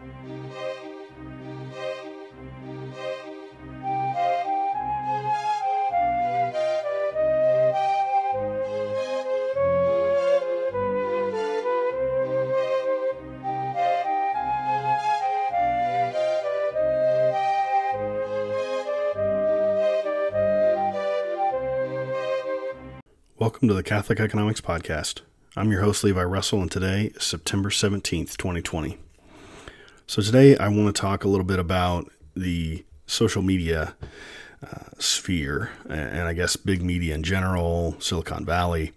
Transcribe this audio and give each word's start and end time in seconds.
Welcome 0.00 0.14
to 23.68 23.74
the 23.74 23.82
Catholic 23.82 24.18
Economics 24.18 24.62
Podcast. 24.62 25.20
I'm 25.56 25.70
your 25.70 25.82
host, 25.82 26.04
Levi 26.04 26.22
Russell, 26.22 26.62
and 26.62 26.70
today 26.70 27.12
is 27.14 27.24
September 27.24 27.68
17th, 27.68 28.38
2020. 28.38 28.96
So, 30.10 30.20
today 30.22 30.56
I 30.56 30.66
want 30.66 30.92
to 30.92 31.00
talk 31.00 31.22
a 31.22 31.28
little 31.28 31.44
bit 31.44 31.60
about 31.60 32.10
the 32.34 32.84
social 33.06 33.42
media 33.42 33.94
uh, 34.60 34.90
sphere, 34.98 35.70
and 35.88 36.26
I 36.26 36.32
guess 36.32 36.56
big 36.56 36.82
media 36.82 37.14
in 37.14 37.22
general, 37.22 37.94
Silicon 38.00 38.44
Valley, 38.44 38.90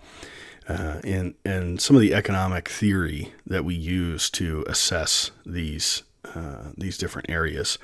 uh, 0.68 1.02
and, 1.04 1.36
and 1.46 1.80
some 1.80 1.96
of 1.96 2.02
the 2.02 2.16
economic 2.16 2.68
theory 2.68 3.32
that 3.46 3.64
we 3.64 3.76
use 3.76 4.28
to 4.32 4.66
assess 4.68 5.30
these, 5.46 6.02
uh, 6.34 6.72
these 6.76 6.98
different 6.98 7.30
areas. 7.30 7.78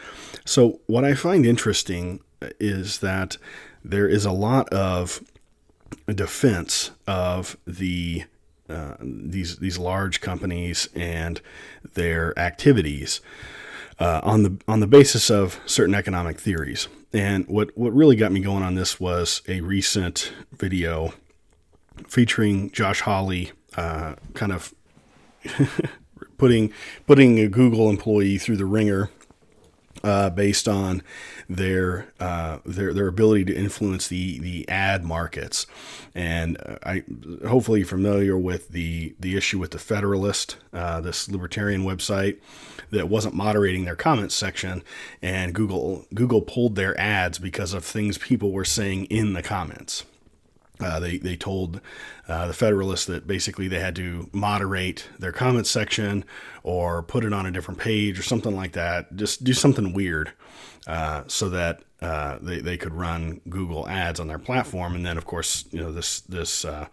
So, 0.44 0.80
what 0.88 1.06
I 1.06 1.14
find 1.14 1.46
interesting 1.46 2.22
is 2.60 2.98
that 2.98 3.38
there 3.86 4.08
is 4.08 4.26
a 4.26 4.32
lot 4.32 4.68
of 4.70 5.22
defense 6.08 6.90
of 7.06 7.58
the 7.68 8.24
uh, 8.70 8.96
these 9.02 9.58
these 9.58 9.78
large 9.78 10.22
companies 10.22 10.90
and 10.96 11.42
their 11.94 12.38
activities 12.38 13.22
uh, 14.00 14.22
on 14.24 14.44
the 14.44 14.58
on 14.68 14.80
the 14.80 14.88
basis 14.88 15.30
of 15.30 15.60
certain 15.66 15.96
economic 15.96 16.40
theories. 16.40 16.88
And 17.12 17.48
what 17.48 17.78
what 17.78 17.94
really 17.94 18.16
got 18.16 18.32
me 18.32 18.40
going 18.40 18.64
on 18.64 18.76
this 18.76 19.00
was 19.00 19.42
a 19.48 19.62
recent 19.62 20.32
video 20.52 21.14
featuring 22.08 22.72
Josh 22.72 23.02
Hawley, 23.02 23.52
uh, 23.76 24.16
kind 24.34 24.52
of 24.52 24.74
putting 26.38 26.72
putting 27.08 27.40
a 27.40 27.48
Google 27.48 27.90
employee 27.90 28.38
through 28.38 28.58
the 28.58 28.66
ringer 28.66 29.10
uh, 30.04 30.30
based 30.30 30.68
on 30.68 31.02
their 31.50 32.08
uh, 32.20 32.60
their 32.64 32.94
their 32.94 33.08
ability 33.08 33.44
to 33.46 33.56
influence 33.56 34.08
the 34.08 34.40
the 34.40 34.70
ad 34.70 35.04
markets, 35.04 35.66
and 36.14 36.58
uh, 36.64 36.78
I 36.84 37.04
hopefully 37.48 37.80
you're 37.80 37.88
familiar 37.88 38.38
with 38.38 38.70
the 38.70 39.16
the 39.20 39.36
issue 39.36 39.58
with 39.58 39.72
the 39.72 39.80
Federalist, 39.80 40.58
uh, 40.72 41.02
this 41.02 41.28
libertarian 41.28 41.84
website 41.84 42.38
that 42.92 43.10
wasn't 43.10 43.34
moderating 43.34 43.86
their 43.86 43.96
comments 43.96 44.36
section, 44.36 44.84
and 45.24 45.56
Google 45.56 46.06
Google 46.14 46.42
pulled 46.42 46.76
their 46.76 46.98
ads 47.00 47.40
because 47.40 47.74
of 47.74 47.84
things 47.84 48.20
people 48.20 48.52
were 48.52 48.66
saying 48.66 49.06
in 49.06 49.34
the 49.34 49.42
comments. 49.42 50.06
Uh, 50.80 51.00
they 51.00 51.18
they 51.18 51.36
told 51.36 51.82
uh, 52.28 52.46
the 52.46 52.54
Federalists 52.54 53.06
that 53.06 53.26
basically 53.26 53.68
they 53.68 53.80
had 53.80 53.96
to 53.96 54.30
moderate 54.32 55.10
their 55.18 55.32
comments 55.32 55.70
section 55.70 56.24
or 56.62 57.02
put 57.02 57.26
it 57.26 57.34
on 57.34 57.48
a 57.48 57.52
different 57.52 57.80
page 57.80 58.20
or 58.20 58.24
something 58.24 58.56
like 58.56 58.74
that. 58.74 59.16
Just 59.16 59.44
do 59.44 59.54
something 59.54 59.94
weird 59.94 60.32
uh, 60.90 61.24
so 61.28 61.50
that 61.50 61.84
uh, 62.02 62.40
they 62.42 62.62
they 62.62 62.76
could 62.76 62.94
run 62.94 63.42
Google 63.48 63.88
Ads 63.88 64.20
on 64.20 64.28
their 64.28 64.40
platform. 64.40 64.96
And 64.96 65.06
then 65.06 65.18
of 65.18 65.26
course 65.26 65.66
you 65.72 65.80
know 65.80 65.92
this 65.92 66.22
this 66.22 66.66
uh, 66.66 66.88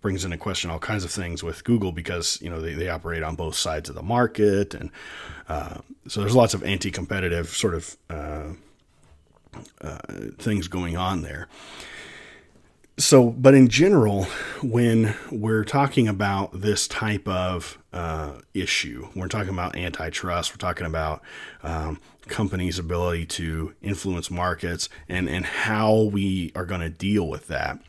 brings 0.00 0.24
into 0.24 0.38
question 0.38 0.70
all 0.70 0.78
kinds 0.78 1.04
of 1.04 1.10
things 1.10 1.42
with 1.42 1.62
Google 1.62 1.92
because 1.92 2.40
you 2.40 2.48
know 2.48 2.62
they, 2.62 2.72
they 2.72 2.88
operate 2.88 3.22
on 3.22 3.36
both 3.36 3.54
sides 3.54 3.90
of 3.90 3.96
the 3.96 4.02
market 4.02 4.72
and 4.72 4.90
uh, 5.50 5.78
so 6.08 6.20
there's 6.20 6.34
lots 6.34 6.54
of 6.54 6.62
anti-competitive 6.64 7.48
sort 7.48 7.74
of 7.74 7.96
things 10.38 10.66
going 10.68 10.96
on 10.96 11.20
there 11.20 11.46
so, 12.96 13.30
but 13.30 13.54
in 13.54 13.68
general, 13.68 14.24
when 14.62 15.14
we're 15.30 15.64
talking 15.64 16.06
about 16.06 16.60
this 16.60 16.86
type 16.86 17.26
of 17.26 17.78
uh, 17.92 18.34
issue, 18.52 19.08
we're 19.16 19.28
talking 19.28 19.52
about 19.52 19.76
antitrust, 19.76 20.52
we're 20.52 20.58
talking 20.58 20.86
about 20.86 21.20
um, 21.62 22.00
companies' 22.26 22.78
ability 22.78 23.26
to 23.26 23.74
influence 23.82 24.30
markets 24.30 24.88
and, 25.08 25.28
and 25.28 25.44
how 25.44 26.02
we 26.02 26.52
are 26.54 26.64
going 26.64 26.80
to 26.80 26.90
deal 26.90 27.28
with 27.28 27.48
that. 27.48 27.80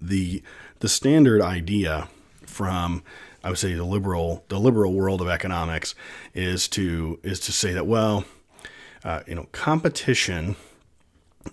The, 0.00 0.42
the 0.80 0.88
standard 0.88 1.42
idea 1.42 2.08
from 2.46 3.02
I 3.44 3.48
would 3.48 3.58
say 3.58 3.74
the 3.74 3.84
liberal 3.84 4.44
the 4.48 4.58
liberal 4.58 4.92
world 4.92 5.20
of 5.20 5.28
economics 5.28 5.94
is 6.34 6.66
to 6.68 7.20
is 7.22 7.38
to 7.40 7.52
say 7.52 7.72
that 7.74 7.86
well, 7.86 8.24
uh, 9.04 9.22
you 9.28 9.36
know, 9.36 9.46
competition 9.52 10.56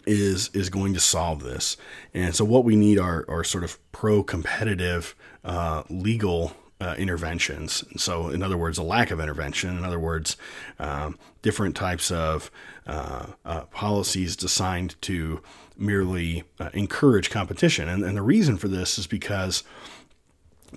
is 0.05 0.49
is 0.53 0.69
going 0.69 0.93
to 0.93 0.99
solve 0.99 1.43
this. 1.43 1.77
And 2.13 2.35
so 2.35 2.45
what 2.45 2.63
we 2.63 2.75
need 2.75 2.99
are, 2.99 3.25
are 3.27 3.43
sort 3.43 3.63
of 3.63 3.79
pro-competitive 3.91 5.15
uh, 5.43 5.83
legal 5.89 6.53
uh, 6.81 6.95
interventions. 6.97 7.83
So, 7.95 8.27
in 8.29 8.43
other 8.43 8.57
words, 8.57 8.77
a 8.77 8.83
lack 8.83 9.11
of 9.11 9.19
intervention. 9.19 9.77
In 9.77 9.85
other 9.85 9.99
words, 9.99 10.35
um, 10.79 11.17
different 11.41 11.75
types 11.75 12.11
of 12.11 12.51
uh, 12.85 13.27
uh 13.45 13.61
policies 13.65 14.35
designed 14.35 15.01
to 15.01 15.41
merely 15.77 16.43
uh, 16.59 16.69
encourage 16.73 17.29
competition. 17.29 17.87
And, 17.87 18.03
and 18.03 18.17
the 18.17 18.21
reason 18.21 18.57
for 18.57 18.67
this 18.67 18.99
is 18.99 19.07
because 19.07 19.63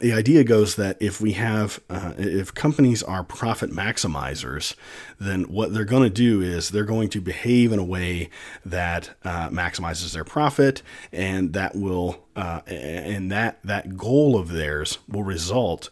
the 0.01 0.13
idea 0.13 0.45
goes 0.45 0.77
that 0.77 0.97
if 1.01 1.21
we 1.21 1.33
have 1.33 1.81
uh, 1.91 2.13
if 2.17 2.55
companies 2.55 3.03
are 3.03 3.23
profit 3.23 3.71
maximizers 3.71 4.75
then 5.19 5.45
what 5.45 5.73
they're 5.73 5.85
going 5.85 6.03
to 6.03 6.11
do 6.11 6.41
is 6.41 6.71
they're 6.71 6.85
going 6.85 7.09
to 7.09 7.21
behave 7.21 7.73
in 7.73 7.79
a 7.79 7.85
way 7.85 8.29
that 8.65 9.11
uh, 9.25 9.49
maximizes 9.51 10.13
their 10.13 10.25
profit 10.25 10.83
and 11.13 11.53
that 11.53 11.75
will 11.75 12.25
uh, 12.37 12.61
and 12.67 13.31
that 13.31 13.59
that 13.63 13.97
goal 13.97 14.37
of 14.37 14.49
theirs 14.49 14.99
will 15.09 15.25
result 15.25 15.91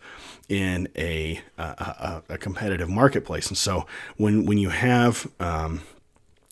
in 0.48 0.88
a, 0.96 1.40
a, 1.56 2.22
a 2.28 2.38
competitive 2.38 2.88
marketplace. 2.88 3.48
And 3.48 3.56
so 3.56 3.86
when 4.16 4.44
when 4.44 4.58
you 4.58 4.70
have 4.70 5.26
um, 5.40 5.82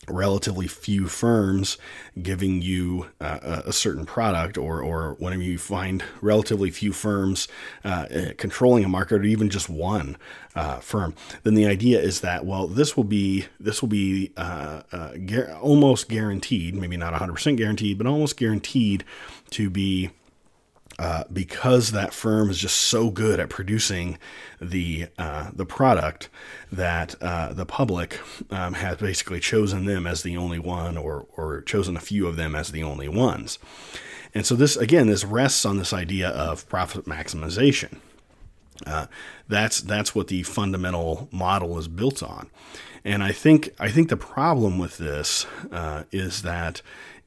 relatively 0.07 0.67
few 0.67 1.07
firms 1.07 1.77
giving 2.21 2.61
you 2.61 3.07
uh, 3.21 3.61
a 3.65 3.73
certain 3.73 4.05
product 4.05 4.57
or, 4.57 4.81
or 4.81 5.13
whenever 5.19 5.41
you 5.41 5.57
find 5.57 6.03
relatively 6.21 6.69
few 6.69 6.91
firms 6.91 7.47
uh, 7.83 8.05
controlling 8.37 8.83
a 8.83 8.89
market 8.89 9.21
or 9.21 9.23
even 9.23 9.49
just 9.49 9.69
one 9.69 10.17
uh, 10.55 10.79
firm 10.79 11.13
then 11.43 11.53
the 11.55 11.65
idea 11.65 11.99
is 11.99 12.21
that 12.21 12.45
well 12.45 12.67
this 12.67 12.95
will 12.95 13.03
be 13.03 13.45
this 13.59 13.81
will 13.81 13.89
be 13.89 14.31
uh, 14.37 14.81
uh, 14.91 15.13
almost 15.61 16.09
guaranteed 16.09 16.75
maybe 16.75 16.97
not 16.97 17.13
100% 17.13 17.57
guaranteed 17.57 17.97
but 17.97 18.07
almost 18.07 18.37
guaranteed 18.37 19.03
to 19.49 19.69
be 19.69 20.09
uh, 21.03 21.25
because 21.33 21.91
that 21.91 22.13
firm 22.13 22.49
is 22.49 22.57
just 22.57 22.77
so 22.77 23.09
good 23.09 23.37
at 23.37 23.49
producing 23.49 24.17
the 24.61 25.07
uh, 25.17 25.49
the 25.53 25.65
product 25.65 26.29
that 26.71 27.13
uh, 27.21 27.51
the 27.51 27.65
public 27.65 28.21
um, 28.49 28.75
has 28.75 28.95
basically 28.95 29.41
chosen 29.41 29.83
them 29.83 30.07
as 30.07 30.23
the 30.23 30.37
only 30.37 30.59
one, 30.59 30.95
or 30.95 31.25
or 31.35 31.61
chosen 31.63 31.97
a 31.97 31.99
few 31.99 32.25
of 32.25 32.37
them 32.37 32.55
as 32.55 32.71
the 32.71 32.83
only 32.83 33.09
ones. 33.09 33.59
And 34.33 34.45
so 34.45 34.55
this 34.55 34.77
again, 34.77 35.07
this 35.07 35.25
rests 35.25 35.65
on 35.65 35.77
this 35.77 35.91
idea 35.91 36.29
of 36.29 36.69
profit 36.69 37.03
maximization. 37.03 37.97
Uh, 38.87 39.07
that's 39.49 39.81
that's 39.81 40.15
what 40.15 40.29
the 40.29 40.43
fundamental 40.43 41.27
model 41.33 41.77
is 41.77 41.89
built 41.89 42.23
on. 42.23 42.49
And 43.03 43.21
I 43.21 43.33
think 43.33 43.75
I 43.77 43.89
think 43.89 44.07
the 44.07 44.15
problem 44.15 44.77
with 44.77 44.99
this 44.99 45.45
uh, 45.69 46.03
is 46.13 46.43
that 46.43 46.81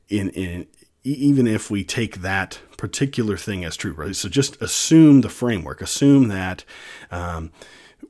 in 0.09 0.31
in 0.31 0.67
even 1.07 1.47
if 1.47 1.71
we 1.71 1.85
take 1.85 2.17
that 2.17 2.61
particular 2.77 3.37
thing 3.37 3.65
as 3.65 3.77
true, 3.77 3.93
right? 3.93 4.15
So 4.15 4.29
just 4.29 4.61
assume 4.61 5.21
the 5.21 5.29
framework, 5.29 5.81
assume 5.81 6.29
that 6.29 6.65
um, 7.11 7.53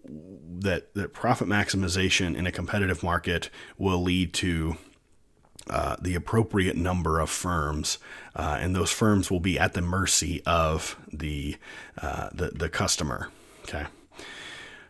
that 0.05 0.95
that 0.95 1.13
profit 1.13 1.47
maximization 1.47 2.35
in 2.35 2.47
a 2.47 2.53
competitive 2.53 3.03
market 3.03 3.51
will 3.77 4.03
lead 4.03 4.33
to 4.35 4.77
uh, 5.69 5.97
the 6.01 6.15
appropriate 6.15 6.77
number 6.77 7.21
of 7.21 7.29
firms, 7.29 7.99
uh, 8.35 8.59
and 8.61 8.75
those 8.75 8.91
firms 8.91 9.31
will 9.31 9.41
be 9.41 9.59
at 9.59 9.75
the 9.75 9.83
mercy 9.83 10.43
of 10.47 10.97
the 11.13 11.57
uh, 12.01 12.31
the, 12.33 12.51
the 12.51 12.69
customer. 12.69 13.31
Okay, 13.65 13.87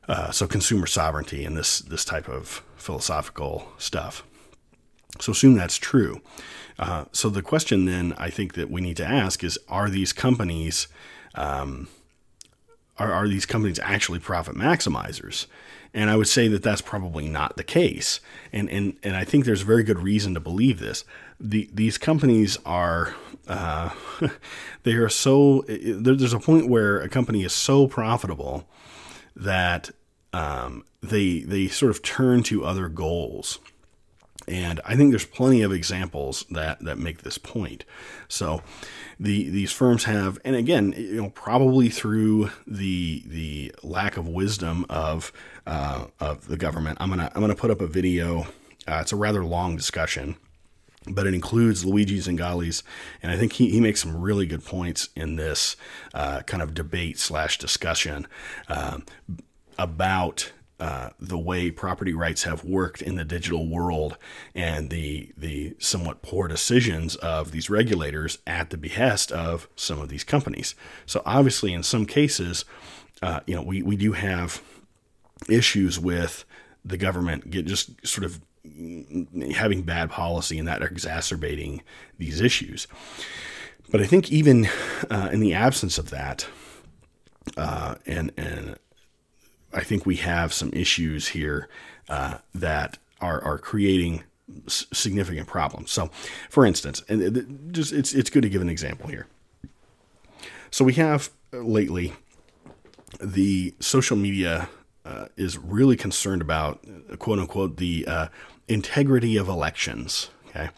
uh, 0.09 0.31
so 0.31 0.47
consumer 0.47 0.87
sovereignty 0.87 1.45
and 1.45 1.57
this 1.57 1.81
this 1.81 2.05
type 2.05 2.29
of 2.29 2.63
philosophical 2.77 3.73
stuff. 3.79 4.23
So 5.23 5.33
assume 5.33 5.55
that's 5.55 5.77
true. 5.77 6.21
Uh, 6.79 7.07
so 7.13 7.31
the 7.31 7.43
question 7.43 7.87
then 7.87 8.15
I 8.19 8.31
think 8.31 8.55
that 8.55 8.71
we 8.71 8.81
need 8.81 8.97
to 8.99 9.07
ask 9.07 9.43
is: 9.43 9.59
Are 9.69 9.89
these 9.89 10.13
companies 10.13 10.89
um, 11.35 11.89
are, 12.99 13.13
are 13.13 13.29
these 13.29 13.47
companies 13.47 13.79
actually 13.81 14.19
profit 14.19 14.57
maximizers? 14.57 15.47
And 15.93 16.11
I 16.11 16.17
would 16.17 16.29
say 16.29 16.49
that 16.49 16.63
that's 16.63 16.83
probably 16.83 17.29
not 17.29 17.57
the 17.57 17.65
case. 17.65 18.21
And 18.53 18.69
and 18.71 18.97
and 19.03 19.17
I 19.17 19.25
think 19.25 19.45
there's 19.45 19.63
very 19.63 19.83
good 19.83 19.99
reason 19.99 20.35
to 20.35 20.41
believe 20.41 20.79
this. 20.79 21.05
The 21.41 21.71
these 21.73 21.99
companies 21.99 22.59
are 22.67 23.15
uh, 23.47 23.91
they 24.83 24.95
are 24.95 25.09
so 25.09 25.65
there's 25.69 26.33
a 26.33 26.41
point 26.41 26.69
where 26.69 27.01
a 27.01 27.09
company 27.09 27.45
is 27.45 27.53
so 27.53 27.87
profitable 27.87 28.69
that 29.35 29.91
um, 30.33 30.85
they 31.03 31.41
they 31.41 31.69
sort 31.69 31.91
of 31.91 32.03
turn 32.03 32.43
to 32.45 32.65
other 32.65 32.89
goals. 32.89 33.59
And 34.49 34.81
I 34.85 34.95
think 34.95 35.11
there's 35.11 35.27
plenty 35.27 35.63
of 35.63 35.73
examples 35.73 36.45
that, 36.51 36.81
that 36.85 36.99
make 36.99 37.23
this 37.23 37.39
point. 37.39 37.85
So 38.29 38.63
the 39.19 39.49
these 39.51 39.73
firms 39.73 40.05
have, 40.05 40.39
and 40.45 40.55
again, 40.55 40.95
you 40.97 41.23
know, 41.23 41.31
probably 41.31 41.89
through 41.89 42.51
the 42.67 43.23
the 43.27 43.75
lack 43.83 44.17
of 44.17 44.29
wisdom 44.29 44.87
of 44.89 45.33
uh, 45.67 46.07
of 46.21 46.47
the 46.47 46.57
government. 46.57 46.99
I'm 47.01 47.09
gonna 47.09 47.31
I'm 47.35 47.41
gonna 47.41 47.55
put 47.55 47.71
up 47.71 47.81
a 47.81 47.87
video. 47.87 48.47
Uh, 48.87 48.99
it's 49.01 49.13
a 49.13 49.17
rather 49.17 49.45
long 49.45 49.77
discussion 49.77 50.37
but 51.09 51.27
it 51.27 51.35
includes 51.35 51.85
Luigi 51.85 52.19
Zingales, 52.19 52.83
and 53.23 53.31
I 53.31 53.37
think 53.37 53.53
he, 53.53 53.71
he 53.71 53.81
makes 53.81 54.03
some 54.03 54.21
really 54.21 54.47
good 54.47 54.65
points 54.65 55.09
in 55.15 55.37
this 55.37 55.77
uh, 56.15 56.41
kind 56.43 56.63
of 56.63 56.75
debate 56.75 57.19
slash 57.19 57.59
discussion 57.59 58.27
um, 58.69 59.05
about 59.79 60.53
uh, 60.79 61.11
the 61.19 61.39
way 61.39 61.71
property 61.71 62.13
rights 62.13 62.43
have 62.43 62.65
worked 62.65 63.01
in 63.01 63.17
the 63.17 63.25
digital 63.25 63.67
world 63.67 64.19
and 64.55 64.91
the 64.91 65.33
the 65.37 65.75
somewhat 65.79 66.21
poor 66.23 66.49
decisions 66.49 67.17
of 67.17 67.51
these 67.51 67.71
regulators 67.71 68.39
at 68.47 68.71
the 68.71 68.77
behest 68.77 69.33
of 69.33 69.69
some 69.75 70.01
of 70.01 70.09
these 70.09 70.25
companies. 70.25 70.75
So 71.07 71.23
obviously, 71.25 71.73
in 71.73 71.83
some 71.83 72.05
cases, 72.05 72.67
uh, 73.23 73.41
you 73.47 73.55
know, 73.55 73.63
we, 73.63 73.83
we 73.83 73.97
do 73.97 74.13
have 74.13 74.63
issues 75.49 75.99
with 75.99 76.45
the 76.85 76.97
government 76.97 77.51
get 77.51 77.67
just 77.67 78.07
sort 78.07 78.25
of 78.25 78.41
having 79.55 79.83
bad 79.83 80.11
policy 80.11 80.59
and 80.59 80.69
that 80.69 80.83
are 80.83 80.89
exacerbating 80.89 81.83
these 82.19 82.41
issues. 82.41 82.87
But 83.91 84.01
I 84.01 84.07
think 84.07 84.31
even 84.31 84.69
uh, 85.11 85.31
in 85.33 85.41
the 85.41 85.55
absence 85.55 85.97
of 85.99 86.11
that, 86.11 86.47
uh, 87.57 87.95
and 88.05 88.33
and 88.37 88.77
I 89.77 89.85
think 89.85 90.07
we 90.07 90.17
have 90.17 90.53
some 90.53 90.71
issues 90.73 91.29
here 91.29 91.69
uh, 92.09 92.39
that 92.55 92.99
are 93.21 93.43
are 93.45 93.59
creating 93.59 94.25
significant 94.67 95.47
problems. 95.47 95.91
So, 95.91 96.11
for 96.49 96.65
instance, 96.65 97.03
and 97.09 97.73
just 97.73 97.93
it's 97.93 98.15
it's 98.15 98.31
good 98.31 98.43
to 98.43 98.49
give 98.49 98.63
an 98.63 98.71
example 98.71 99.09
here. 99.09 99.27
So 100.71 100.85
we 100.85 100.95
have 100.95 101.31
uh, 101.53 101.59
lately 101.59 102.15
the 103.21 103.75
social 103.81 104.17
media 104.17 104.69
uh, 105.05 105.27
is 105.37 105.59
really 105.59 105.97
concerned 105.97 106.43
about 106.43 106.85
quote 107.19 107.39
unquote 107.39 107.77
the 107.77 108.07
uh, 108.07 108.29
integrity 108.69 109.37
of 109.37 109.49
elections. 109.49 110.31
Okay. 110.49 110.71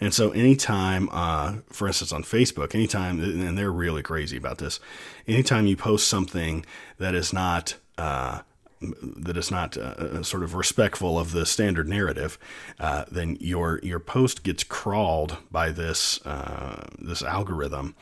And 0.00 0.12
so, 0.12 0.32
anytime, 0.32 1.08
uh, 1.12 1.56
for 1.70 1.86
instance, 1.86 2.12
on 2.12 2.24
Facebook, 2.24 2.74
anytime, 2.74 3.20
and 3.20 3.56
they're 3.56 3.72
really 3.72 4.02
crazy 4.02 4.36
about 4.36 4.58
this, 4.58 4.80
anytime 5.26 5.66
you 5.66 5.76
post 5.76 6.08
something 6.08 6.66
that 6.98 7.14
is 7.14 7.32
not 7.32 7.76
uh, 7.98 8.40
that 8.80 9.36
is 9.36 9.50
not 9.50 9.76
uh, 9.76 9.80
uh, 9.80 10.22
sort 10.22 10.42
of 10.42 10.54
respectful 10.54 11.18
of 11.18 11.32
the 11.32 11.46
standard 11.46 11.88
narrative, 11.88 12.38
uh, 12.78 13.04
then 13.10 13.36
your 13.40 13.80
your 13.82 14.00
post 14.00 14.42
gets 14.42 14.64
crawled 14.64 15.38
by 15.50 15.70
this 15.70 16.24
uh, 16.26 16.86
this 16.98 17.22
algorithm, 17.22 17.94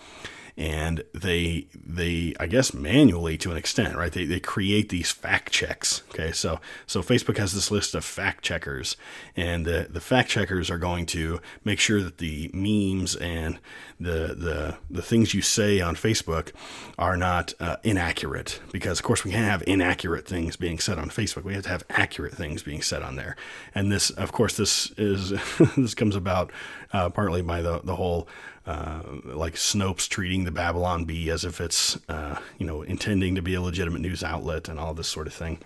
and 0.57 1.03
they 1.15 1.67
they 1.75 2.35
I 2.39 2.47
guess 2.47 2.75
manually 2.75 3.39
to 3.39 3.51
an 3.51 3.57
extent, 3.57 3.97
right? 3.97 4.13
They, 4.13 4.25
they 4.25 4.41
create 4.41 4.91
these 4.91 5.11
fact 5.11 5.53
checks. 5.53 6.03
Okay, 6.11 6.33
so 6.33 6.61
so 6.87 7.03
Facebook 7.03 7.39
has 7.39 7.53
this 7.53 7.71
list 7.71 7.95
of 7.95 8.05
fact 8.05 8.45
checkers, 8.45 8.97
and 9.37 9.65
the 9.65 9.87
the 9.89 10.01
fact 10.01 10.29
checkers 10.29 10.71
are 10.71 10.79
going 10.79 11.07
to 11.07 11.41
make 11.65 11.79
sure 11.79 12.03
that 12.03 12.19
the 12.19 12.51
memes 12.53 13.17
and 13.17 13.59
the 13.99 14.35
the 14.37 14.77
the 14.91 15.03
things 15.03 15.33
you 15.33 15.43
say 15.43 15.81
on 15.81 15.95
Facebook 15.97 16.53
are 16.99 17.17
not 17.17 17.55
uh, 17.59 17.77
inaccurate, 17.83 18.61
because 18.73 18.99
of 18.99 19.05
course 19.05 19.25
we 19.25 19.31
can't 19.31 19.51
have 19.51 19.63
inaccurate 19.67 20.27
things 20.27 20.57
being 20.57 20.79
said 20.79 20.99
on 20.99 21.09
Facebook. 21.09 21.45
We 21.45 21.55
have 21.55 21.65
to 21.65 21.71
have 21.71 21.85
accurate 21.89 22.35
things 22.35 22.63
being 22.63 22.83
said 22.83 23.03
on 23.03 23.17
there, 23.17 23.37
and 23.75 23.91
this 23.91 24.11
of 24.11 24.33
course 24.33 24.57
this 24.57 24.91
is 24.99 25.33
this 25.77 25.95
comes 25.95 26.15
about 26.15 26.53
uh, 26.93 27.09
partly 27.09 27.41
by 27.41 27.63
the 27.63 27.81
the 27.83 27.97
whole 27.97 28.29
uh, 28.67 29.03
like 29.25 29.55
Snopes 29.55 30.09
treating 30.09 30.45
the 30.45 30.51
Babylon 30.53 31.05
Bee 31.05 31.31
as 31.31 31.45
if 31.45 31.61
it's, 31.61 31.99
uh, 32.09 32.39
you 32.59 32.67
know, 32.67 32.83
intending 32.83 33.35
to 33.35 33.43
be 33.43 33.55
a 33.55 33.61
legitimate 33.61 34.01
news 34.01 34.23
outlet 34.23 34.69
and 34.69 34.79
all 34.79 34.95
this 34.95 35.09
sort 35.09 35.27
of 35.27 35.35
thing. 35.35 35.59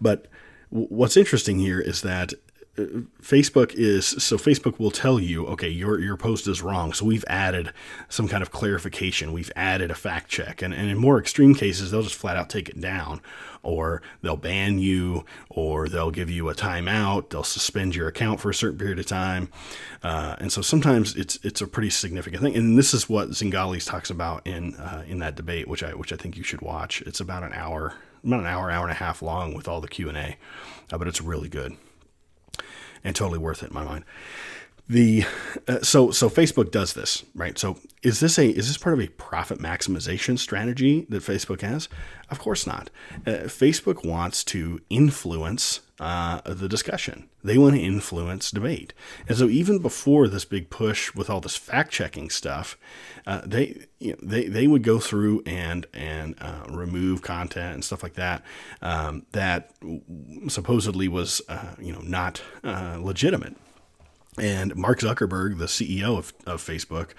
But 0.00 0.28
w- 0.70 0.88
what's 0.88 1.16
interesting 1.16 1.58
here 1.58 1.80
is 1.80 2.02
that 2.02 2.32
Facebook 2.76 3.72
is 3.74 4.04
so 4.04 4.36
Facebook 4.36 4.80
will 4.80 4.90
tell 4.90 5.20
you, 5.20 5.46
okay, 5.46 5.68
your 5.68 6.00
your 6.00 6.16
post 6.16 6.48
is 6.48 6.60
wrong. 6.60 6.92
So 6.92 7.04
we've 7.04 7.24
added 7.28 7.72
some 8.08 8.26
kind 8.26 8.42
of 8.42 8.50
clarification. 8.50 9.32
We've 9.32 9.52
added 9.54 9.92
a 9.92 9.94
fact 9.94 10.28
check, 10.28 10.60
and, 10.60 10.74
and 10.74 10.90
in 10.90 10.98
more 10.98 11.20
extreme 11.20 11.54
cases, 11.54 11.90
they'll 11.90 12.02
just 12.02 12.16
flat 12.16 12.36
out 12.36 12.50
take 12.50 12.68
it 12.68 12.80
down, 12.80 13.20
or 13.62 14.02
they'll 14.22 14.36
ban 14.36 14.80
you, 14.80 15.24
or 15.48 15.88
they'll 15.88 16.10
give 16.10 16.28
you 16.28 16.48
a 16.48 16.54
timeout. 16.54 17.30
They'll 17.30 17.44
suspend 17.44 17.94
your 17.94 18.08
account 18.08 18.40
for 18.40 18.50
a 18.50 18.54
certain 18.54 18.78
period 18.78 18.98
of 18.98 19.06
time, 19.06 19.50
uh, 20.02 20.34
and 20.38 20.50
so 20.50 20.60
sometimes 20.60 21.14
it's 21.14 21.38
it's 21.44 21.60
a 21.60 21.68
pretty 21.68 21.90
significant 21.90 22.42
thing. 22.42 22.56
And 22.56 22.76
this 22.76 22.92
is 22.92 23.08
what 23.08 23.30
Zingales 23.30 23.88
talks 23.88 24.10
about 24.10 24.44
in 24.48 24.74
uh, 24.74 25.04
in 25.06 25.20
that 25.20 25.36
debate, 25.36 25.68
which 25.68 25.84
I 25.84 25.94
which 25.94 26.12
I 26.12 26.16
think 26.16 26.36
you 26.36 26.42
should 26.42 26.60
watch. 26.60 27.02
It's 27.02 27.20
about 27.20 27.44
an 27.44 27.52
hour, 27.52 27.94
about 28.24 28.40
an 28.40 28.46
hour, 28.46 28.68
hour 28.68 28.82
and 28.82 28.92
a 28.92 28.96
half 28.96 29.22
long 29.22 29.54
with 29.54 29.68
all 29.68 29.80
the 29.80 29.86
Q 29.86 30.08
and 30.08 30.18
A, 30.18 30.36
uh, 30.90 30.98
but 30.98 31.06
it's 31.06 31.20
really 31.20 31.48
good 31.48 31.76
and 33.04 33.14
totally 33.14 33.38
worth 33.38 33.62
it 33.62 33.68
in 33.68 33.74
my 33.74 33.84
mind. 33.84 34.04
The 34.86 35.24
uh, 35.66 35.80
so 35.80 36.10
so 36.10 36.28
Facebook 36.28 36.70
does 36.70 36.92
this 36.92 37.24
right. 37.34 37.58
So 37.58 37.78
is 38.02 38.20
this 38.20 38.38
a 38.38 38.46
is 38.46 38.68
this 38.68 38.76
part 38.76 38.92
of 38.92 39.00
a 39.00 39.08
profit 39.12 39.58
maximization 39.58 40.38
strategy 40.38 41.06
that 41.08 41.22
Facebook 41.22 41.62
has? 41.62 41.88
Of 42.28 42.38
course 42.38 42.66
not. 42.66 42.90
Uh, 43.26 43.44
Facebook 43.46 44.04
wants 44.06 44.44
to 44.44 44.80
influence 44.90 45.80
uh, 45.98 46.42
the 46.44 46.68
discussion. 46.68 47.30
They 47.42 47.56
want 47.56 47.76
to 47.76 47.80
influence 47.80 48.50
debate. 48.50 48.92
And 49.26 49.38
so 49.38 49.48
even 49.48 49.78
before 49.78 50.28
this 50.28 50.44
big 50.44 50.68
push 50.68 51.14
with 51.14 51.30
all 51.30 51.40
this 51.40 51.56
fact 51.56 51.90
checking 51.90 52.28
stuff, 52.28 52.76
uh, 53.26 53.40
they 53.46 53.86
you 54.00 54.10
know, 54.10 54.18
they 54.22 54.48
they 54.48 54.66
would 54.66 54.82
go 54.82 54.98
through 54.98 55.42
and 55.46 55.86
and 55.94 56.34
uh, 56.42 56.66
remove 56.68 57.22
content 57.22 57.72
and 57.72 57.82
stuff 57.82 58.02
like 58.02 58.14
that 58.14 58.42
um, 58.82 59.24
that 59.32 59.70
supposedly 60.48 61.08
was 61.08 61.40
uh, 61.48 61.74
you 61.78 61.90
know 61.90 62.02
not 62.02 62.42
legitimate. 62.62 63.56
And 64.36 64.74
Mark 64.74 64.98
Zuckerberg, 64.98 65.58
the 65.58 65.66
CEO 65.66 66.18
of, 66.18 66.32
of 66.44 66.60
Facebook, 66.60 67.10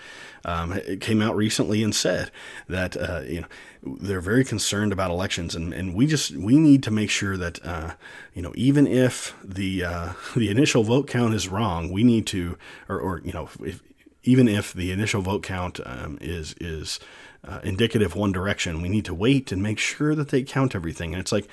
um, 0.44 0.80
came 1.00 1.22
out 1.22 1.36
recently 1.36 1.82
and 1.82 1.96
said 1.96 2.30
that 2.68 2.98
uh, 2.98 3.22
you 3.26 3.42
know 3.42 3.48
they're 3.84 4.20
very 4.22 4.44
concerned 4.44 4.92
about 4.92 5.12
elections, 5.12 5.56
and, 5.56 5.74
and 5.74 5.96
we 5.96 6.08
just 6.08 6.36
we 6.36 6.58
need 6.58 6.84
to 6.84 6.92
make 6.92 7.10
sure 7.10 7.38
that 7.38 7.66
uh, 7.66 7.94
you 8.34 8.42
know 8.42 8.52
even 8.56 8.86
if 8.86 9.34
the 9.44 9.84
uh, 9.86 10.14
the 10.36 10.50
initial 10.50 10.84
vote 10.84 11.08
count 11.08 11.34
is 11.34 11.48
wrong, 11.48 11.90
we 11.90 12.04
need 12.04 12.28
to 12.28 12.58
or, 12.90 13.00
or 13.00 13.22
you 13.24 13.32
know 13.32 13.50
if, 13.62 13.82
even 14.24 14.48
if 14.50 14.74
the 14.74 14.92
initial 14.92 15.22
vote 15.22 15.42
count 15.42 15.80
um, 15.86 16.18
is 16.20 16.54
is 16.60 17.00
uh, 17.48 17.60
indicative 17.64 18.16
one 18.16 18.32
direction, 18.32 18.82
we 18.82 18.90
need 18.90 19.06
to 19.06 19.14
wait 19.14 19.52
and 19.52 19.64
make 19.64 19.80
sure 19.80 20.16
that 20.16 20.30
they 20.30 20.44
count 20.44 20.76
everything. 20.76 21.14
And 21.14 21.22
it's 21.22 21.32
like 21.32 21.48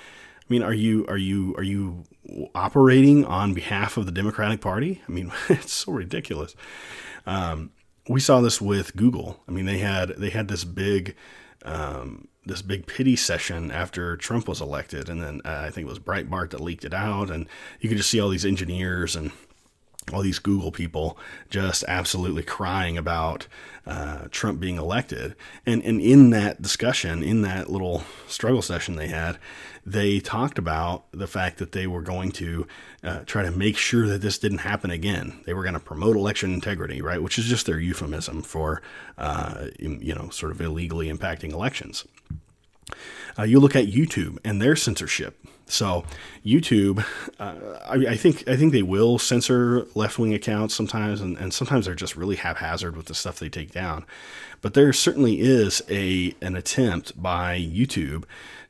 mean, 0.53 0.63
are 0.63 0.75
you 0.75 1.07
are 1.09 1.17
you 1.17 1.55
are 1.57 1.63
you 1.63 2.05
operating 2.55 3.25
on 3.25 3.55
behalf 3.55 3.97
of 3.97 4.07
the 4.07 4.13
Democratic 4.13 4.61
Party? 4.61 5.03
I 5.09 5.11
mean, 5.11 5.33
it's 5.49 5.73
so 5.73 5.93
ridiculous. 5.93 6.55
Um, 7.27 7.73
we 8.09 8.21
saw 8.21 8.41
this 8.41 8.61
with 8.61 8.95
Google. 8.95 9.41
I 9.49 9.53
mean, 9.53 9.65
they 9.65 9.79
had 9.79 10.11
they 10.11 10.31
had 10.31 10.49
this 10.49 10.65
big 10.65 11.17
um, 11.65 12.29
this 12.45 12.61
big 12.61 12.87
pity 12.87 13.17
session 13.17 13.71
after 13.71 14.17
Trump 14.17 14.47
was 14.47 14.61
elected, 14.61 15.09
and 15.09 15.23
then 15.23 15.41
uh, 15.45 15.65
I 15.67 15.71
think 15.71 15.87
it 15.87 15.91
was 15.91 15.99
Breitbart 15.99 16.51
that 16.51 16.61
leaked 16.61 16.85
it 16.85 16.95
out, 16.95 17.31
and 17.31 17.49
you 17.81 17.89
could 17.89 17.99
just 17.99 18.11
see 18.11 18.21
all 18.21 18.29
these 18.29 18.45
engineers 18.45 19.17
and 19.17 19.31
all 20.13 20.23
these 20.23 20.39
Google 20.39 20.73
people 20.73 21.17
just 21.49 21.85
absolutely 21.87 22.43
crying 22.43 22.99
about 22.99 23.47
uh, 23.87 24.27
Trump 24.31 24.61
being 24.61 24.77
elected. 24.77 25.35
And, 25.67 25.83
and 25.83 26.01
in 26.01 26.31
that 26.31 26.61
discussion, 26.61 27.23
in 27.23 27.43
that 27.43 27.71
little 27.71 28.05
struggle 28.27 28.63
session 28.63 28.97
they 28.97 29.09
had, 29.09 29.39
they 29.85 30.21
talked 30.21 30.59
about 30.59 31.05
the 31.13 31.27
fact 31.27 31.59
that 31.59 31.73
they 31.73 31.87
were 31.87 32.03
going 32.03 32.31
to 32.33 32.67
uh, 33.03 33.21
try 33.27 33.43
to 33.43 33.51
make 33.51 33.77
sure 33.77 34.07
that 34.07 34.21
this 34.21 34.39
didn't 34.39 34.59
happen 34.59 34.91
again. 34.91 35.41
They 35.45 35.55
were 35.55 35.63
going 35.63 35.75
to 35.75 35.81
promote 35.81 36.17
election 36.17 36.53
integrity, 36.53 37.03
right? 37.03 37.23
Which 37.23 37.39
is 37.39 37.47
just 37.47 37.67
their 37.67 37.81
euphemism 37.81 38.43
for, 38.43 38.83
uh, 39.19 39.67
you 39.79 40.15
know, 40.15 40.31
sort 40.31 40.53
of 40.53 40.61
illegally 40.61 41.11
impacting 41.13 41.53
elections. 41.53 42.07
Uh, 43.39 43.45
you 43.45 43.59
look 43.59 43.75
at 43.75 43.87
YouTube 43.87 44.39
and 44.45 44.61
their 44.61 44.77
censorship. 44.77 45.42
So 45.67 46.05
YouTube, 46.45 47.05
uh, 47.39 47.79
I, 47.87 48.13
I, 48.13 48.17
think 48.17 48.47
I 48.49 48.57
think 48.57 48.73
they 48.73 48.83
will 48.83 49.19
censor 49.19 49.87
left 49.95 50.19
wing 50.19 50.35
accounts 50.35 50.75
sometimes, 50.75 51.21
and, 51.21 51.37
and 51.39 51.53
sometimes 51.55 51.87
they're 51.87 51.95
just 51.95 52.17
really 52.17 52.37
haphazard 52.37 52.97
with 52.97 53.07
the 53.07 53.15
stuff 53.15 53.39
they 53.39 53.49
take 53.49 53.73
down. 53.73 54.05
But 54.61 54.75
there 54.75 54.93
certainly 54.93 55.41
is 55.41 55.83
a 55.89 56.35
an 56.41 56.57
attempt 56.57 57.21
by 57.21 57.59
YouTube 57.59 58.25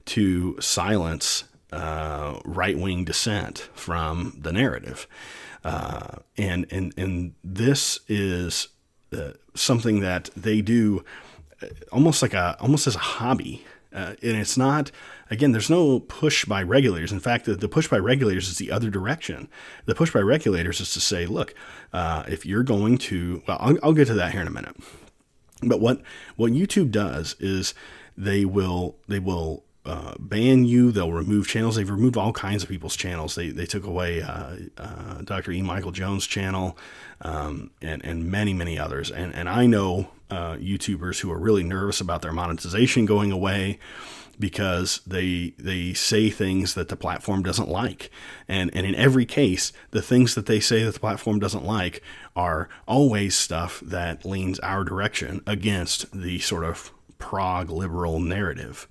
to 0.06 0.61
silence 0.61 1.44
uh, 1.72 2.38
right 2.44 2.78
wing 2.78 3.04
dissent 3.04 3.68
from 3.75 4.37
the 4.40 4.52
narrative, 4.52 5.06
uh, 5.64 6.18
and 6.37 6.66
and 6.70 6.94
and 6.96 7.34
this 7.42 8.00
is 8.08 8.68
uh, 9.12 9.32
something 9.54 10.00
that 10.00 10.30
they 10.37 10.61
do 10.61 11.04
uh, 11.62 11.66
almost 11.90 12.22
like 12.22 12.34
a 12.34 12.56
almost 12.61 12.87
as 12.87 12.94
a 12.94 13.00
hobby 13.00 13.64
Uh, 13.94 14.14
and 14.22 14.37
it's 14.37 14.56
not, 14.56 14.90
again, 15.30 15.52
there's 15.52 15.70
no 15.70 16.00
push 16.00 16.44
by 16.44 16.62
regulators. 16.62 17.12
In 17.12 17.20
fact, 17.20 17.44
the, 17.44 17.54
the, 17.54 17.68
push 17.68 17.88
by 17.88 17.99
regulators 17.99 18.49
is 18.49 18.58
the 18.58 18.70
other 18.70 18.90
direction. 18.90 19.49
The 19.84 19.94
push 19.94 20.12
by 20.12 20.20
regulators 20.20 20.80
is 20.80 20.92
to 20.94 21.00
say, 21.00 21.26
look, 21.26 21.54
uh, 21.92 22.25
if 22.26 22.46
you're 22.46 22.62
going 22.62 22.99
to, 22.99 23.42
well, 23.46 23.58
I'll, 23.61 23.78
I'll 23.82 23.92
get 23.92 24.06
to 24.06 24.14
that 24.14 24.32
here 24.32 24.40
in 24.40 24.49
a 24.49 24.52
minute. 24.52 24.76
But 25.62 25.80
what 25.80 26.02
what 26.37 26.52
YouTube 26.52 26.90
does 26.90 27.37
is 27.38 27.72
they 28.16 28.44
will 28.44 28.96
they 29.08 29.20
will 29.20 29.64
uh, 29.84 30.14
ban 30.18 30.64
you. 30.64 30.92
They'll 30.92 31.12
remove 31.12 31.48
channels. 31.48 31.76
They've 31.76 31.88
removed 31.88 32.16
all 32.16 32.32
kinds 32.32 32.62
of 32.62 32.68
people's 32.68 32.96
channels. 32.96 33.34
They, 33.34 33.50
they 33.50 33.66
took 33.66 33.84
away 33.84 34.22
uh, 34.22 34.56
uh, 34.78 35.22
Dr. 35.22 35.52
E. 35.52 35.62
Michael 35.62 35.92
Jones' 35.92 36.26
channel 36.26 36.78
um, 37.20 37.70
and, 37.80 38.04
and 38.04 38.30
many, 38.30 38.54
many 38.54 38.78
others. 38.78 39.10
And, 39.10 39.34
and 39.34 39.48
I 39.48 39.66
know 39.66 40.10
uh, 40.30 40.54
YouTubers 40.56 41.20
who 41.20 41.30
are 41.30 41.38
really 41.38 41.62
nervous 41.62 42.00
about 42.00 42.22
their 42.22 42.32
monetization 42.32 43.06
going 43.06 43.32
away 43.32 43.78
because 44.38 45.00
they 45.06 45.54
they 45.58 45.92
say 45.92 46.30
things 46.30 46.74
that 46.74 46.88
the 46.88 46.96
platform 46.96 47.42
doesn't 47.42 47.68
like. 47.68 48.10
And 48.48 48.74
and 48.74 48.86
in 48.86 48.94
every 48.94 49.26
case, 49.26 49.72
the 49.90 50.02
things 50.02 50.34
that 50.34 50.46
they 50.46 50.58
say 50.58 50.82
that 50.84 50.94
the 50.94 51.00
platform 51.00 51.38
doesn't 51.38 51.64
like 51.64 52.02
are 52.34 52.68
always 52.88 53.34
stuff 53.36 53.80
that 53.80 54.24
leans 54.24 54.58
our 54.60 54.84
direction 54.84 55.42
against 55.46 56.10
the 56.12 56.38
sort 56.38 56.64
of 56.64 56.92
prog 57.23 57.71
liberal 57.71 58.19
narrative. 58.19 58.88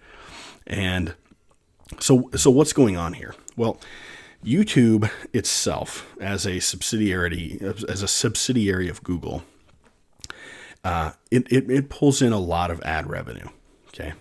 And 0.66 1.16
so, 2.00 2.30
so 2.36 2.50
what's 2.50 2.72
going 2.72 2.96
on 2.96 3.12
here? 3.12 3.36
Well, 3.58 3.78
YouTube 4.44 5.12
itself, 5.34 6.08
as 6.22 6.48
a 6.48 6.62
subsidiary, 6.62 7.60
as 7.62 8.02
a 8.02 8.08
subsidiary 8.08 8.88
of 8.88 9.04
Google, 9.04 9.44
uh, 10.86 11.12
it, 11.30 11.52
it, 11.52 11.70
it 11.70 11.90
pulls 11.90 12.22
in 12.22 12.32
a 12.32 12.40
lot 12.40 12.72
of 12.72 12.82
ad 12.84 13.10
revenue. 13.10 13.50
Okay, 13.90 14.14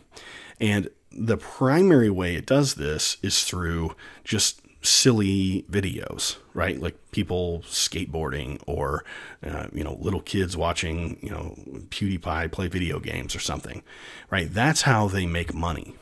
and 0.60 0.90
the 1.12 1.36
primary 1.36 2.10
way 2.10 2.34
it 2.34 2.46
does 2.46 2.74
this 2.74 3.16
is 3.22 3.44
through 3.44 3.94
just 4.24 4.60
silly 4.82 5.64
videos, 5.70 6.36
right? 6.54 6.80
Like 6.80 6.96
people 7.12 7.62
skateboarding 7.66 8.62
or, 8.66 9.04
uh, 9.46 9.66
you 9.72 9.84
know, 9.84 9.98
little 10.00 10.20
kids 10.20 10.56
watching, 10.56 11.18
you 11.20 11.30
know, 11.30 11.54
PewDiePie 11.90 12.50
play 12.50 12.68
video 12.68 12.98
games 12.98 13.34
or 13.36 13.40
something, 13.40 13.82
right? 14.30 14.52
That's 14.52 14.82
how 14.82 15.08
they 15.08 15.26
make 15.26 15.52
money 15.54 15.94